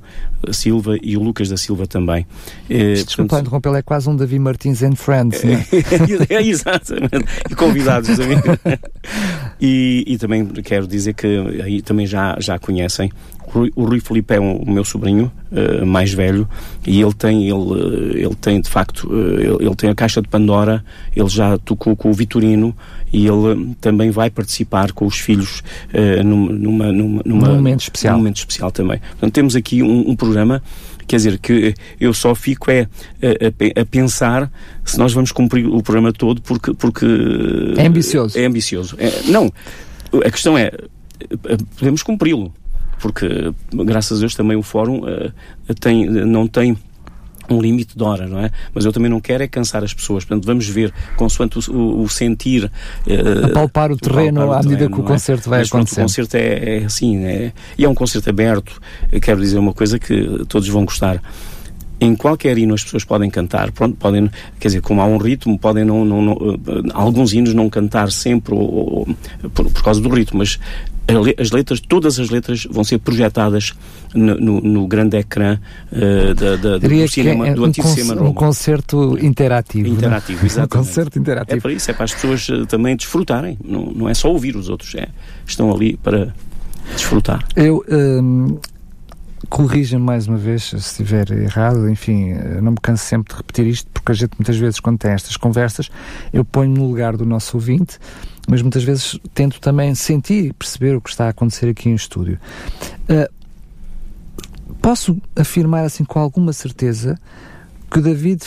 [0.53, 2.27] Silva e o Lucas da Silva também.
[2.69, 5.43] Eh, Desculpa portanto, interrompê-lo, é quase um Davi Martins and Friends.
[5.43, 5.67] não é?
[6.29, 7.25] é, exatamente.
[7.51, 8.39] E convidados também.
[9.61, 11.27] E, e também quero dizer que
[11.63, 13.11] aí também já, já conhecem.
[13.55, 16.49] O Rui, o Rui Felipe é um- o meu sobrinho eh, mais velho
[16.87, 20.21] e ele tem, ele, eh, ele tem de facto, eh, ele, ele tem a caixa
[20.21, 22.77] de Pandora, ele já tocou com o Vitorino
[23.13, 25.63] e ele eh, também vai participar com os filhos
[25.93, 28.13] eh, numa, numa, numa, numa- Num momento especial.
[28.15, 28.99] num momento especial também.
[29.11, 30.61] Portanto, temos aqui um, um programa,
[31.07, 32.89] quer dizer, que eu só fico é
[33.23, 34.51] a, a a pensar
[34.85, 36.75] se nós vamos cumprir o programa todo porque...
[36.75, 37.07] porque
[37.77, 38.37] É ambicioso.
[38.39, 38.97] É ambicioso.
[38.99, 39.53] É- não,
[40.25, 40.73] a questão é,
[41.79, 42.53] podemos cumpri-lo,
[43.01, 45.31] porque graças a Deus também o Fórum eh,
[45.81, 46.77] tem, não tem
[47.51, 48.51] um limite de hora, não é?
[48.73, 50.25] Mas eu também não quero é cansar as pessoas.
[50.25, 52.71] Portanto, vamos ver, consoante o, o- o sentir...
[53.07, 55.09] eh, Apalpar o terreno apalpar o à medida terreno, que o é?
[55.09, 56.01] concerto vai Mas, acontecer.
[56.01, 58.81] o concerto é, é assim, é, e é um concerto aberto.
[59.13, 61.21] Eu quero dizer uma coisa que todos vão gostar.
[62.01, 64.29] Em qualquer hino as pessoas podem cantar, pronto, podem,
[64.59, 68.11] quer dizer, como há um ritmo, podem não, não, não eh, alguns hinos não cantar
[68.11, 69.09] sempre ou, ou-
[69.55, 70.59] por, por causa do ritmo, mas
[71.39, 73.75] as letras, todas as letras vão ser projetadas
[74.15, 75.59] no, no- no grande ecrã
[75.93, 79.89] eh, da, da- do cinema, é do um, antigo con- cinema um concerto interativo.
[79.89, 79.99] não é?
[79.99, 80.71] Interativo, Um exatamente.
[80.89, 81.61] concerto É interativo.
[81.63, 83.57] para isso, é para as pessoas eh, também desfrutarem.
[83.65, 85.09] Não, não é só ouvir os outros, é,
[85.47, 86.35] estão ali para
[86.97, 87.45] desfrutar.
[87.55, 88.59] Eu hum,
[89.55, 93.67] corrija-me mais uma vez se estiver errado, enfim, eh, não me canso sempre de repetir
[93.69, 95.93] isto, porque a gente muitas vezes, quando tem estas conversas,
[96.33, 97.97] eu ponho no lugar do nosso ouvinte,
[98.49, 101.95] mas muitas vezes tento também sentir e perceber o que está a acontecer aqui em
[101.95, 102.37] estúdio.
[103.09, 103.31] Eh,
[104.83, 107.17] posso afirmar assim com alguma certeza
[107.89, 108.43] que o David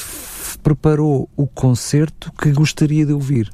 [0.62, 3.50] preparou o concerto que gostaria de ouvir.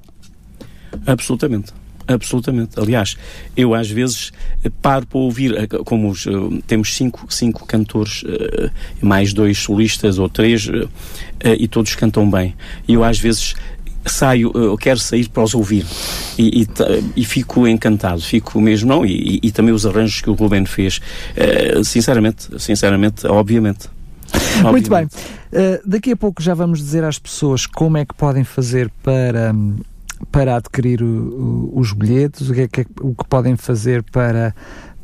[1.05, 1.71] Absolutamente.
[2.07, 2.79] Absolutamente.
[2.79, 3.15] Aliás,
[3.55, 4.31] eu às vezes
[4.81, 10.19] paro para ouvir, eh, como os, uh, temos cinco, cinco cantores, uh, mais dois solistas
[10.19, 10.89] ou três, uh,
[11.57, 12.55] e todos cantam bem.
[12.87, 13.55] E eu às vezes
[14.05, 15.85] saio, eu quero sair para os ouvir
[16.37, 16.67] e, e,
[17.15, 20.99] e fico encantado, fico mesmo, não, e, e, também os arranjos que o Ruben fez,
[21.85, 23.87] sinceramente, sinceramente, obviamente.
[24.61, 24.71] obviamente.
[24.71, 25.07] Muito bem.
[25.85, 29.53] daqui a pouco já vamos dizer às pessoas como é que podem fazer para
[30.31, 34.55] para adquirir o, o, os bilhetes, o que, é que, o que podem fazer para,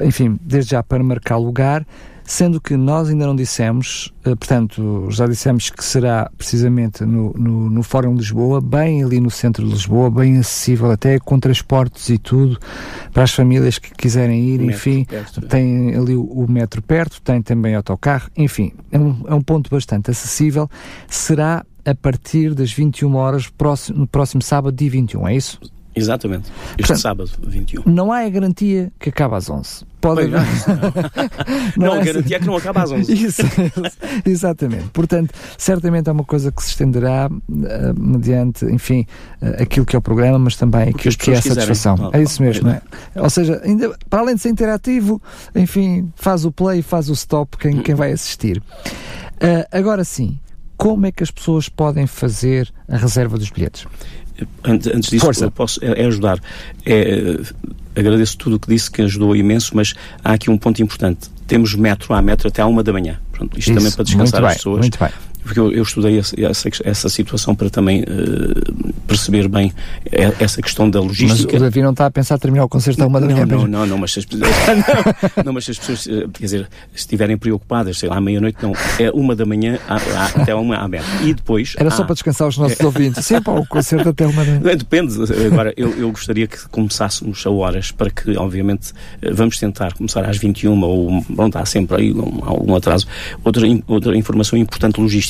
[0.01, 1.85] enfim, desde já para marcar lugar,
[2.29, 7.69] sendo que nós ainda não dissemos, eh, portanto, já dissemos que será precisamente no, no,
[7.71, 12.07] no, Fórum de Lisboa, bem ali no centro de Lisboa, bem acessível, até com transportes
[12.07, 12.59] e tudo,
[13.11, 17.41] para as famílias que quiserem ir, enfim, perto, tem ali o, o, metro perto, tem
[17.41, 20.69] também autocarro, enfim, é um, é um ponto bastante acessível.
[21.07, 25.59] Será a partir das 21 horas próximo, no próximo sábado, dia 21, é isso?
[25.95, 26.49] Exatamente.
[26.49, 27.83] Este Portanto, sábado, 21.
[27.85, 29.85] Não há a garantia que acaba às 11.
[29.99, 30.39] Pode haver.
[31.75, 33.11] Não, não, a garantia é que não acaba às 11.
[33.11, 33.41] Isso,
[34.25, 34.85] exatamente.
[34.93, 39.05] Portanto, certamente é uma coisa que se estenderá uh, mediante, enfim,
[39.41, 41.97] uh, aquilo que é o programa, mas também aquilo que é a satisfação.
[41.97, 42.81] Não, é isso mesmo, não é?
[43.15, 45.21] Ou seja, ainda, para além de ser interativo,
[45.53, 48.59] enfim, faz o play, faz o stop quem, quem vai assistir.
[48.59, 50.39] Uh, agora sim,
[50.79, 53.85] como é que as pessoas podem fazer a reserva dos bilhetes?
[54.63, 55.51] Antes disso, Força.
[55.51, 56.39] posso é, é ajudar.
[56.85, 57.37] É,
[57.93, 61.29] agradeço tudo o que disse, que ajudou imenso, mas há aqui um ponto importante.
[61.45, 63.19] Temos metro a metro até à uma da manhã.
[63.33, 64.79] Pronto, isto Isso, também para descansar as pessoas.
[64.79, 65.09] Muito bem
[65.43, 66.35] porque eu, eu estudei essa,
[66.83, 69.73] essa, situação para também uh, perceber bem
[70.39, 71.53] essa questão da logística.
[71.53, 73.45] Mas o Davi não está a pensar terminar o concerto a uma da manhã?
[73.45, 74.25] Não, não, não, mas se as,
[75.37, 78.57] não, não, mas se as pessoas, eh, quer dizer, estiverem preocupadas, sei lá, à meia-noite,
[78.61, 81.03] não, é uma da manhã a, a, até uma à meia.
[81.23, 81.73] E depois...
[81.77, 83.25] Era só para descansar os nossos é, ouvintes.
[83.25, 84.75] Sempre o concerto até uma da manhã.
[84.77, 85.15] Depende.
[85.45, 90.25] Agora, eu, eu gostaria que começássemos a horas para que, obviamente, eh, vamos tentar começar
[90.25, 93.07] às 21 ou, pronto, há sempre aí um, algum atraso.
[93.43, 95.28] Outra, outra informação importante logística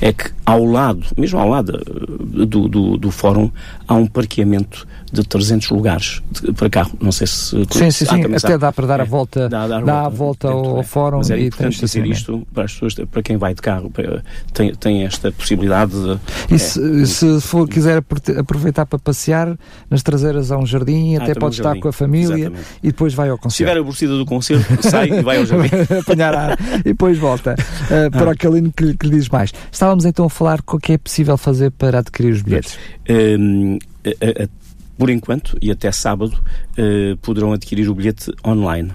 [0.00, 3.50] é que ao lado, mesmo ao lado eh, do, do, do fórum,
[3.86, 6.92] há um parqueamento de 300 lugares de, para carro.
[6.98, 7.50] Não sei se.
[7.70, 8.34] Sim, sim, sim.
[8.34, 10.82] Até dá para dar é, a volta, dá, dá, dá a volta ao, é.
[10.82, 11.18] fórum.
[11.18, 14.74] Mas é importante dizer isto para as pessoas, para quem vai de carro, para, tem,
[14.74, 16.18] tem esta possibilidade de.
[16.50, 18.02] E é, se, se for, quiser
[18.38, 19.54] aproveitar para passear,
[19.90, 21.80] nas traseiras há um jardim, ah, até pode um estar jardim.
[21.80, 22.66] com a família Exatamente.
[22.82, 23.52] e depois vai ao concerto.
[23.52, 25.76] Se tiver a aborrecida do concerto, sai e vai ao jardim.
[26.00, 28.32] Apanhar ar e depois volta uh, para ah.
[28.32, 29.52] aquele que, que lhe diz mais.
[29.70, 32.78] Estávamos então a falar o que é possível fazer para adquirir os bilhetes.
[33.10, 34.48] Um, a, a,
[34.96, 38.90] por enquanto, e até sábado, uh, poderão adquirir o bilhete online.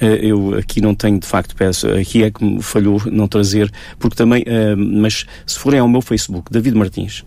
[0.00, 3.70] Uh, eu aqui não tenho, de facto, peço, aqui é que me falhou não trazer,
[3.98, 7.24] porque também, uh, mas se forem ao meu Facebook, David Martins,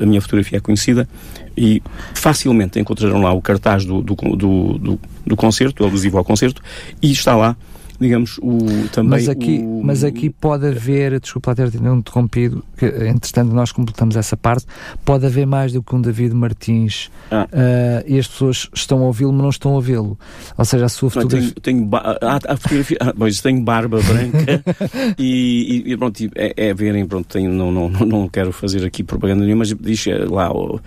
[0.00, 1.08] a minha fotografia é conhecida,
[1.56, 1.82] e
[2.14, 6.62] facilmente encontrarão lá o cartaz do, do, do, do, do concerto, alusivo ao concerto,
[7.02, 7.56] e está lá
[7.98, 8.58] digamos, o,
[8.92, 9.80] também mas aqui, o...
[9.82, 14.66] Mas aqui pode haver, desculpa ter interrompido, que, entretanto nós completamos essa parte,
[15.04, 17.48] pode haver mais do que um David Martins ah.
[17.50, 20.18] uh, e as pessoas estão a ouvi-lo, mas não estão a vê-lo.
[20.56, 21.54] Ou seja, a sua fotografia...
[21.62, 24.62] Tenho, tenho, a, a fotografia, ah, pois, tenho barba branca
[25.18, 29.44] e, e, pronto, é, é, verem, pronto, tenho, não, não, não quero fazer aqui propaganda
[29.44, 30.80] nenhuma, mas diz eh, lá, o, uh,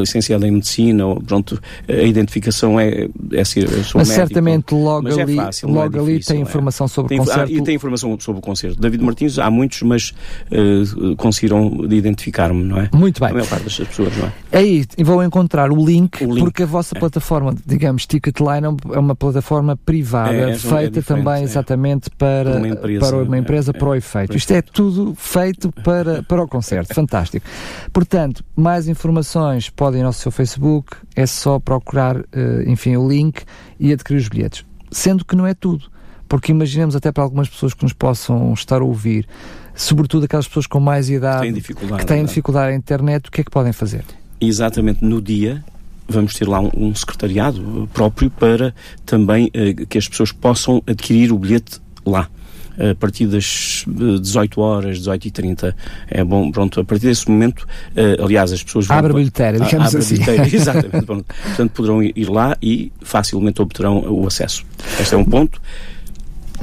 [0.00, 5.08] licenciado em medicina, ou, pronto, a identificação é, é ser, sou mas médico, certamente logo
[5.08, 6.40] é ali, fácil, logo ali tem é.
[6.40, 7.52] informação sobre tem, o concerto.
[7.52, 8.80] Ah, e tem informação sobre o concerto.
[8.80, 12.90] David Martins, há muitos, mas uh, conseguiram identificar-me, não é?
[12.92, 13.30] Muito bem.
[13.30, 14.32] A maior parte das pessoas, não é?
[14.52, 16.44] Aí vão encontrar o link, o link.
[16.44, 17.00] porque a vossa é.
[17.00, 21.42] plataforma, digamos, Ticketline é uma plataforma privada, é, é feita também é.
[21.42, 24.36] exatamente para uma empresa, para, uma empresa, para o efeito.
[24.36, 26.92] Isto é tudo feito para, para o concerto.
[26.94, 27.46] Fantástico.
[27.92, 32.24] Portanto, mais informações podem ir ao seu Facebook, é só procurar, uh,
[32.66, 33.42] enfim, o link
[33.78, 34.64] e adquirir os bilhetes.
[34.90, 35.93] Sendo que não é tudo.
[36.34, 39.24] Porque imaginemos até para algumas pessoas que nos possam estar a ouvir,
[39.72, 41.62] sobretudo aquelas pessoas com mais idade têm
[41.96, 44.04] que têm dificuldade na internet, o que é que podem fazer?
[44.40, 45.64] Exatamente no dia
[46.08, 48.74] vamos ter lá um, um secretariado próprio para
[49.06, 52.28] também uh, que as pessoas possam adquirir o bilhete lá
[52.76, 55.76] a partir das 18 horas, 18 e 30
[56.08, 58.96] é bom, pronto, a partir desse momento, uh, aliás, as pessoas vão...
[58.96, 60.14] Abre a bilheteira, digamos abre assim.
[60.14, 61.24] A bilheteira, exatamente, pronto.
[61.44, 64.66] portanto poderão ir lá e facilmente obterão o acesso.
[64.98, 65.62] Este é um ponto.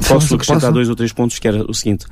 [0.07, 0.73] Posso acrescentar posso?
[0.73, 2.05] dois ou três pontos, que era o seguinte: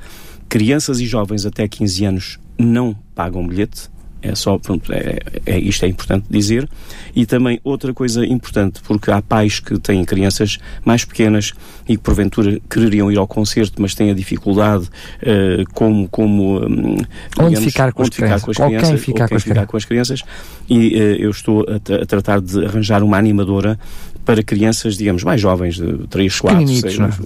[0.48, 3.88] crianças e jovens até 15 anos não pagam bilhete,
[4.22, 6.68] É só, pronto, é, é, isto é importante dizer.
[7.16, 11.54] E também outra coisa importante, porque há pais que têm crianças mais pequenas
[11.88, 16.96] e que porventura quereriam ir ao concerto, mas têm a dificuldade uh, como, como um,
[17.38, 19.28] onde digamos, ficar com, onde as, ficar crianças, com as crianças, ou quem ficar, ou
[19.28, 20.22] quem com, ficar com, as crianças.
[20.68, 23.78] E uh, eu estou a, a tratar de arranjar uma animadora
[24.24, 27.16] para crianças, digamos, mais jovens, de 3, 4, 6 anos,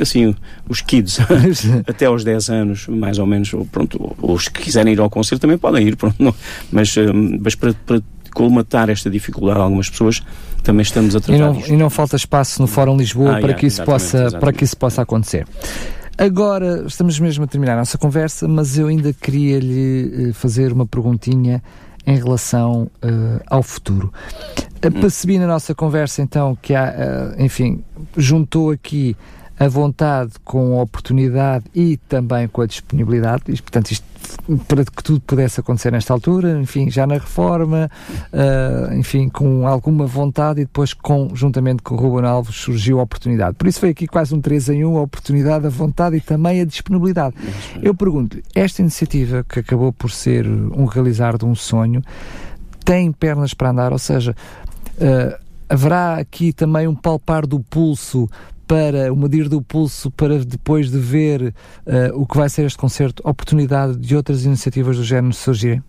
[0.00, 0.34] assim,
[0.68, 1.18] os kids,
[1.86, 5.42] até aos 10 anos, mais ou menos, ou, pronto, os que quiserem ir ao concerto
[5.42, 6.34] também podem ir, pronto, não,
[6.70, 10.22] mas, hum, mas para, para colmatar esta dificuldade algumas pessoas,
[10.62, 11.60] também estamos a tratar e não.
[11.66, 14.40] E não falta espaço no Fórum Lisboa ah, para, yeah, que isso possa, exatamente.
[14.40, 15.46] para que isso possa acontecer.
[16.16, 20.72] Agora, estamos mesmo a terminar a nossa conversa, mas eu ainda queria lhe eh, fazer
[20.72, 21.60] uma perguntinha
[22.06, 24.12] em relação uh, ao futuro.
[24.90, 26.94] Percebi na nossa conversa então que há,
[27.38, 27.82] uh, enfim,
[28.16, 29.16] juntou aqui
[29.58, 34.14] a vontade com a oportunidade e também com a disponibilidade, e, portanto, isto
[34.66, 37.90] para que tudo pudesse acontecer nesta altura, enfim, já na reforma,
[38.32, 43.02] uh, enfim, com alguma vontade e depois, com, juntamente com o Ruben Alves, surgiu a
[43.02, 43.54] oportunidade.
[43.56, 46.60] Por isso foi aqui quase um 3 em 1, a oportunidade, a vontade e também
[46.60, 47.34] a disponibilidade.
[47.82, 52.02] Eu pergunto-lhe, esta iniciativa que acabou por ser um realizar de um sonho,
[52.84, 54.36] tem pernas para andar, ou seja,
[54.98, 58.28] uh, haverá aqui também um palpar do pulso
[58.66, 61.54] para o medir do pulso para depois de ver
[61.86, 65.82] uh, o que vai ser este concerto, oportunidade de outras iniciativas do género surgirem?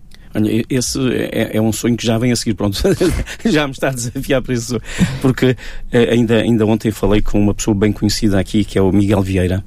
[0.70, 1.00] Esse
[1.32, 2.78] é, é, um sonho que já vem a seguir, pronto,
[3.46, 4.78] já me está a desafiar para isso,
[5.22, 5.56] porque
[5.90, 9.22] eh, ainda, ainda ontem falei com uma pessoa bem conhecida aqui, que é o Miguel
[9.22, 9.64] Vieira,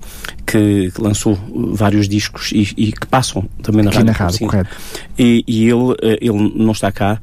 [0.48, 1.38] que, lançou
[1.74, 4.12] vários discos e, e, que passam também na aqui rádio.
[4.12, 4.76] Na rádio correto.
[5.18, 7.20] E, e ele, eh, ele não está cá,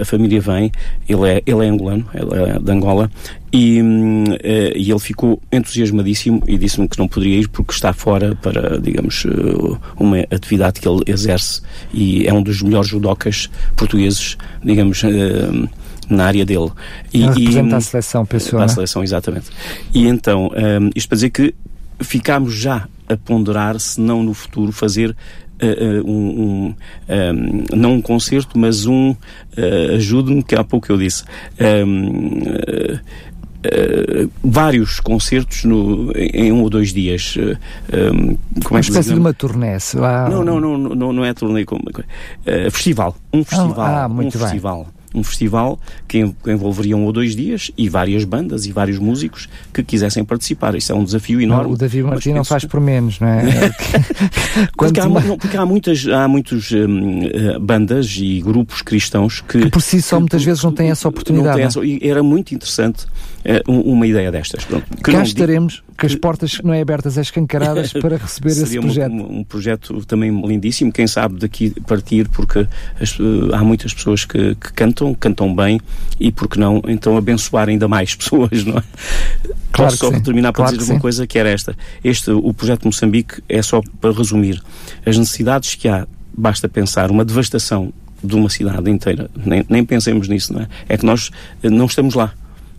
[0.00, 0.72] a família vem,
[1.08, 3.10] ele é, ele é angolano, ele é de Angola,
[3.52, 8.34] e, uh, e ele ficou entusiasmadíssimo e disse-me que não poderia ir porque está fora
[8.34, 9.26] para, digamos,
[9.98, 11.60] uma atividade que ele exerce
[11.92, 15.02] e é um dos melhores judocas portugueses, digamos,
[16.08, 16.70] na área dele.
[17.12, 18.62] E, representa e, a seleção, pessoal.
[18.62, 19.50] A seleção, exatamente.
[19.92, 21.54] E então, um, isto para dizer que
[22.02, 25.16] ficámos já a ponderar se não no futuro fazer
[25.62, 26.74] Uh, um, um,
[27.08, 31.22] um, não um concerto, mas um uh, ajude-me, que há pouco eu disse.
[31.22, 32.98] Uh,
[34.42, 37.36] vários concertos no, em, um ou dois dias.
[37.38, 37.56] Eh,
[37.92, 38.10] é
[38.68, 40.28] uma espécie de uma turnê, lá...
[40.28, 41.84] não, não, não, não, não é turnê, como,
[42.72, 43.16] festival.
[43.32, 43.86] Um festival.
[43.86, 44.32] Ah, um bem.
[44.32, 49.48] festival um festival que envolveria um ou dois dias e várias bandas e vários músicos
[49.72, 50.74] que quisessem participar.
[50.74, 51.68] Isso é um desafio enorme.
[51.68, 53.42] Não, o David Martins não faz por menos, não é?
[54.76, 59.62] porque, há, não, porque há muitas há muitos um, eh, bandas e grupos cristãos que,
[59.62, 61.60] que por si só muitas vezes não têm essa oportunidade.
[61.60, 63.06] Essa, e era muito interessante
[63.66, 64.64] uh, uma ideia destas.
[64.64, 69.12] Pronto, Cá estaremos que as portas não é abertas, é escancaradas para receber esse projeto.
[69.12, 72.66] Um, um, projeto também lindíssimo, quem sabe daqui partir, porque
[73.00, 75.80] as, uh, há muitas pessoas que, que, cantam, cantam bem,
[76.18, 78.82] e porque não, então abençoar ainda mais pessoas, não é?
[79.72, 81.00] Claro só terminar para claro dizer uma sim.
[81.00, 81.76] coisa que era esta.
[82.04, 84.62] Este, o projeto Moçambique é só para resumir.
[85.04, 87.92] As necessidades que há, basta pensar, uma devastação
[88.22, 90.68] de uma cidade inteira, nem, nem pensemos nisso, não é?
[90.88, 91.30] É que nós
[91.62, 92.32] eh, não estamos lá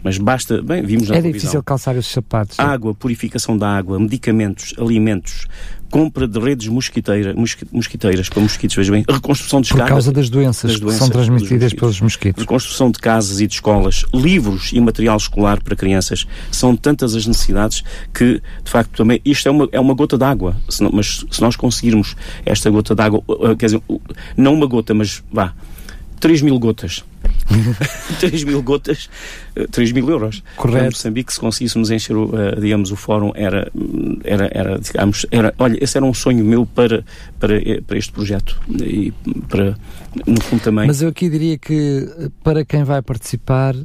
[0.04, 1.40] mas basta, bem, vimos na É televisão.
[1.48, 2.60] difícil calçar os sapatos.
[2.60, 5.48] Água, purificação da água, medicamentos, alimentos,
[5.90, 7.36] compra de redes mosquiteira,
[7.72, 9.86] mosquiteiras para mosquitos, veja bem, reconstrução de escadas.
[9.88, 12.42] Por causa das doenças, das doenças que são transmitidas pelos mosquitos.
[12.44, 16.26] Reconstrução de casas e de escolas, livros e material escolar para crianças.
[16.52, 17.84] São tantas as necessidades
[18.14, 20.56] que, de facto, também isto é uma, é uma gota d'água.
[20.92, 23.24] Mas se nós conseguirmos esta gota d'água,
[23.58, 23.82] quer dizer,
[24.36, 25.54] não uma gota, mas vá,
[26.20, 27.04] 3 mil gotas
[28.20, 29.10] 3 mil gotas,
[29.72, 30.44] 3 mil euros.
[30.56, 30.86] Correto.
[30.86, 33.72] Em Moçambique, se conseguíssemos encher, o, uh, digamos, o fórum, era,
[34.24, 37.04] era, era, digamos, era, olha, esse era um sonho meu para,
[37.40, 39.14] para, para este projeto e
[39.48, 39.78] para,
[40.26, 40.88] no fundo também.
[40.88, 42.08] Mas eu aqui diria que
[42.44, 43.76] para quem vai participar,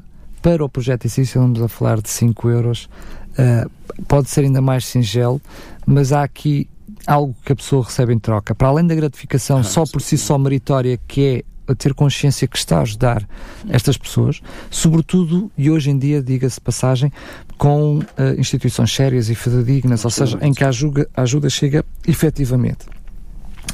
[0.42, 2.88] para o projeto em si, estamos a falar de 5 euros,
[3.32, 3.70] uh,
[4.06, 5.40] pode ser ainda mais singelo,
[5.86, 6.68] mas há aqui
[7.06, 8.54] algo que a pessoa recebe em troca.
[8.54, 12.48] Para além da gratificação ah, só por si só meritória, que é a ter consciência
[12.48, 13.28] que está a ajudar
[13.68, 14.40] estas pessoas,
[14.70, 17.12] sobretudo, e hoje em dia, diga-se passagem,
[17.56, 18.04] com uh,
[18.38, 22.97] instituições sérias e fidedignas, ou seja, em que a ajuda, a ajuda chega efetivamente.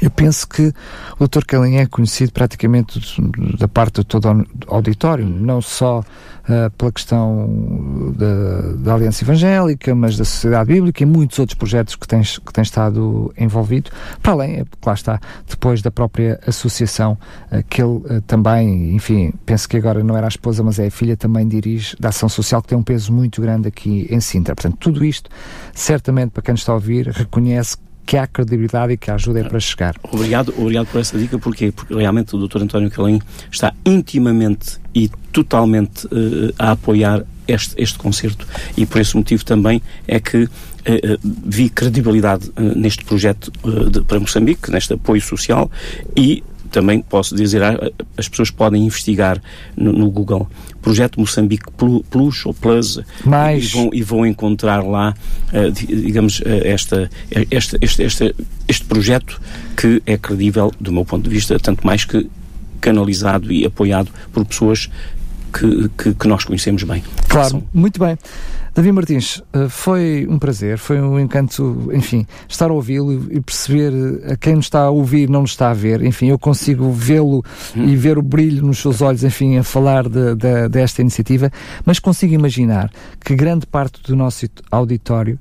[0.05, 0.71] Eu penso que
[1.19, 1.47] o Dr.
[1.47, 3.01] Kellen é conhecido praticamente
[3.59, 9.95] da parte de todo o auditório, não só uh, pela questão da, da, Aliança Evangélica,
[9.95, 13.91] mas da Sociedade Bíblica e muitos outros projetos que tens, que estado envolvido,
[14.23, 17.17] para além, é, lá está, depois da própria associação
[17.51, 20.89] uh, que ele uh, também, enfim, penso que agora não era a esposa, mas é
[20.89, 24.21] a filha, também dirige da Ação Social, que tem um peso muito grande aqui em
[24.21, 24.55] Sintra.
[24.55, 25.31] Portanto, tudo isto,
[25.73, 29.41] certamente, para quem nos está a ouvir, reconhece que há credibilidade e que a ajuda
[29.41, 29.95] é para chegar.
[30.03, 31.73] Obrigado, obrigado por essa dica, porquê?
[31.73, 32.63] Porque realmente o Dr.
[32.63, 38.47] António Calim está intimamente e totalmente uh, a apoiar este, este concerto
[38.77, 40.51] e por esse motivo também é que uh,
[41.23, 43.53] vi credibilidade neste projeto
[43.91, 45.71] de, para Moçambique, neste apoio social
[46.17, 46.43] e
[46.75, 47.63] também posso dizer,
[48.19, 49.41] as pessoas podem investigar
[49.77, 50.51] no, no Google
[50.83, 51.71] Projeto Moçambique
[52.11, 53.67] Plus ou Plus Mais.
[53.67, 55.15] E, vão, e vão encontrar lá,
[55.53, 57.09] uh, digamos, uh, esta,
[57.49, 58.35] este, este, este,
[58.67, 59.41] este projeto
[59.77, 62.29] que é credível, do meu ponto de vista, tanto mais que
[62.81, 64.91] canalizado e apoiado por pessoas
[65.53, 67.05] que, que, que nós conhecemos bem.
[67.29, 68.19] Claro, muito bem.
[68.75, 73.93] Davi Martins, eh, foi um prazer, foi um encanto, enfim, estar a ouvi-lo e perceber
[73.93, 76.03] eh, a quem nos está a ouvir não nos está a ver.
[76.03, 77.45] Enfim, eu consigo vê-lo
[77.77, 77.85] hum.
[77.85, 81.53] e ver o brilho nos seus olhos, enfim, a falar de, de, desta iniciativa,
[81.87, 82.91] mas consigo imaginar
[83.25, 85.39] que grande parte do nosso auditório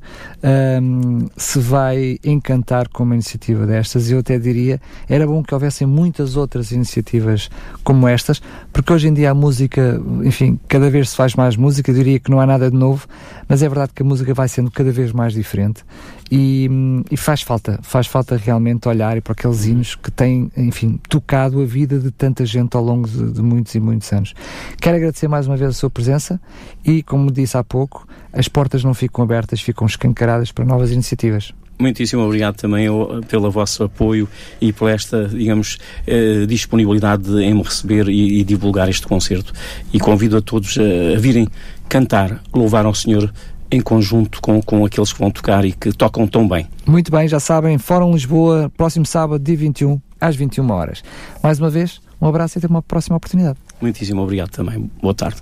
[0.80, 4.12] um, se vai encantar com uma iniciativa destas.
[4.12, 4.80] Eu até diria,
[5.10, 7.50] era bom que houvessem muitas outras iniciativas
[7.84, 11.90] como estas, porque hoje em dia a música, enfim, cada vez se faz mais música,
[11.90, 13.08] eu diria que não há nada de novo,
[13.48, 15.84] mas é verdade que a música vai sendo cada vez mais diferente
[16.32, 16.70] e,
[17.12, 21.66] e faz falta, faz falta realmente olhar para aqueles hinos que têm, enfim, tocado a
[21.66, 24.34] vida de tanta gente ao longo de, de muitos e muitos anos.
[24.82, 26.40] Quero agradecer mais uma vez a sua presença
[26.84, 31.54] e, como disse há pouco, as portas não ficam abertas, ficam escancaradas para novas iniciativas.
[31.80, 32.88] Muitíssimo obrigado também
[33.28, 34.30] pelo vosso apoio
[34.62, 39.54] e por esta, digamos, eh, disponibilidade em me receber e, e, divulgar este concerto.
[39.92, 41.48] E convido a todos a, a virem
[41.90, 43.34] cantar, louvar ao Senhor
[43.74, 46.68] em conjunto com, com aqueles que vão tocar e que tocam tão bem.
[46.86, 51.04] Muito bem, já sabem, Fórum Lisboa, próximo sábado, dia 21, às 21 horas.
[51.42, 53.58] Mais uma vez, um abraço e até uma próxima oportunidade.
[53.82, 54.90] Muitíssimo obrigado também.
[55.02, 55.42] Boa tarde.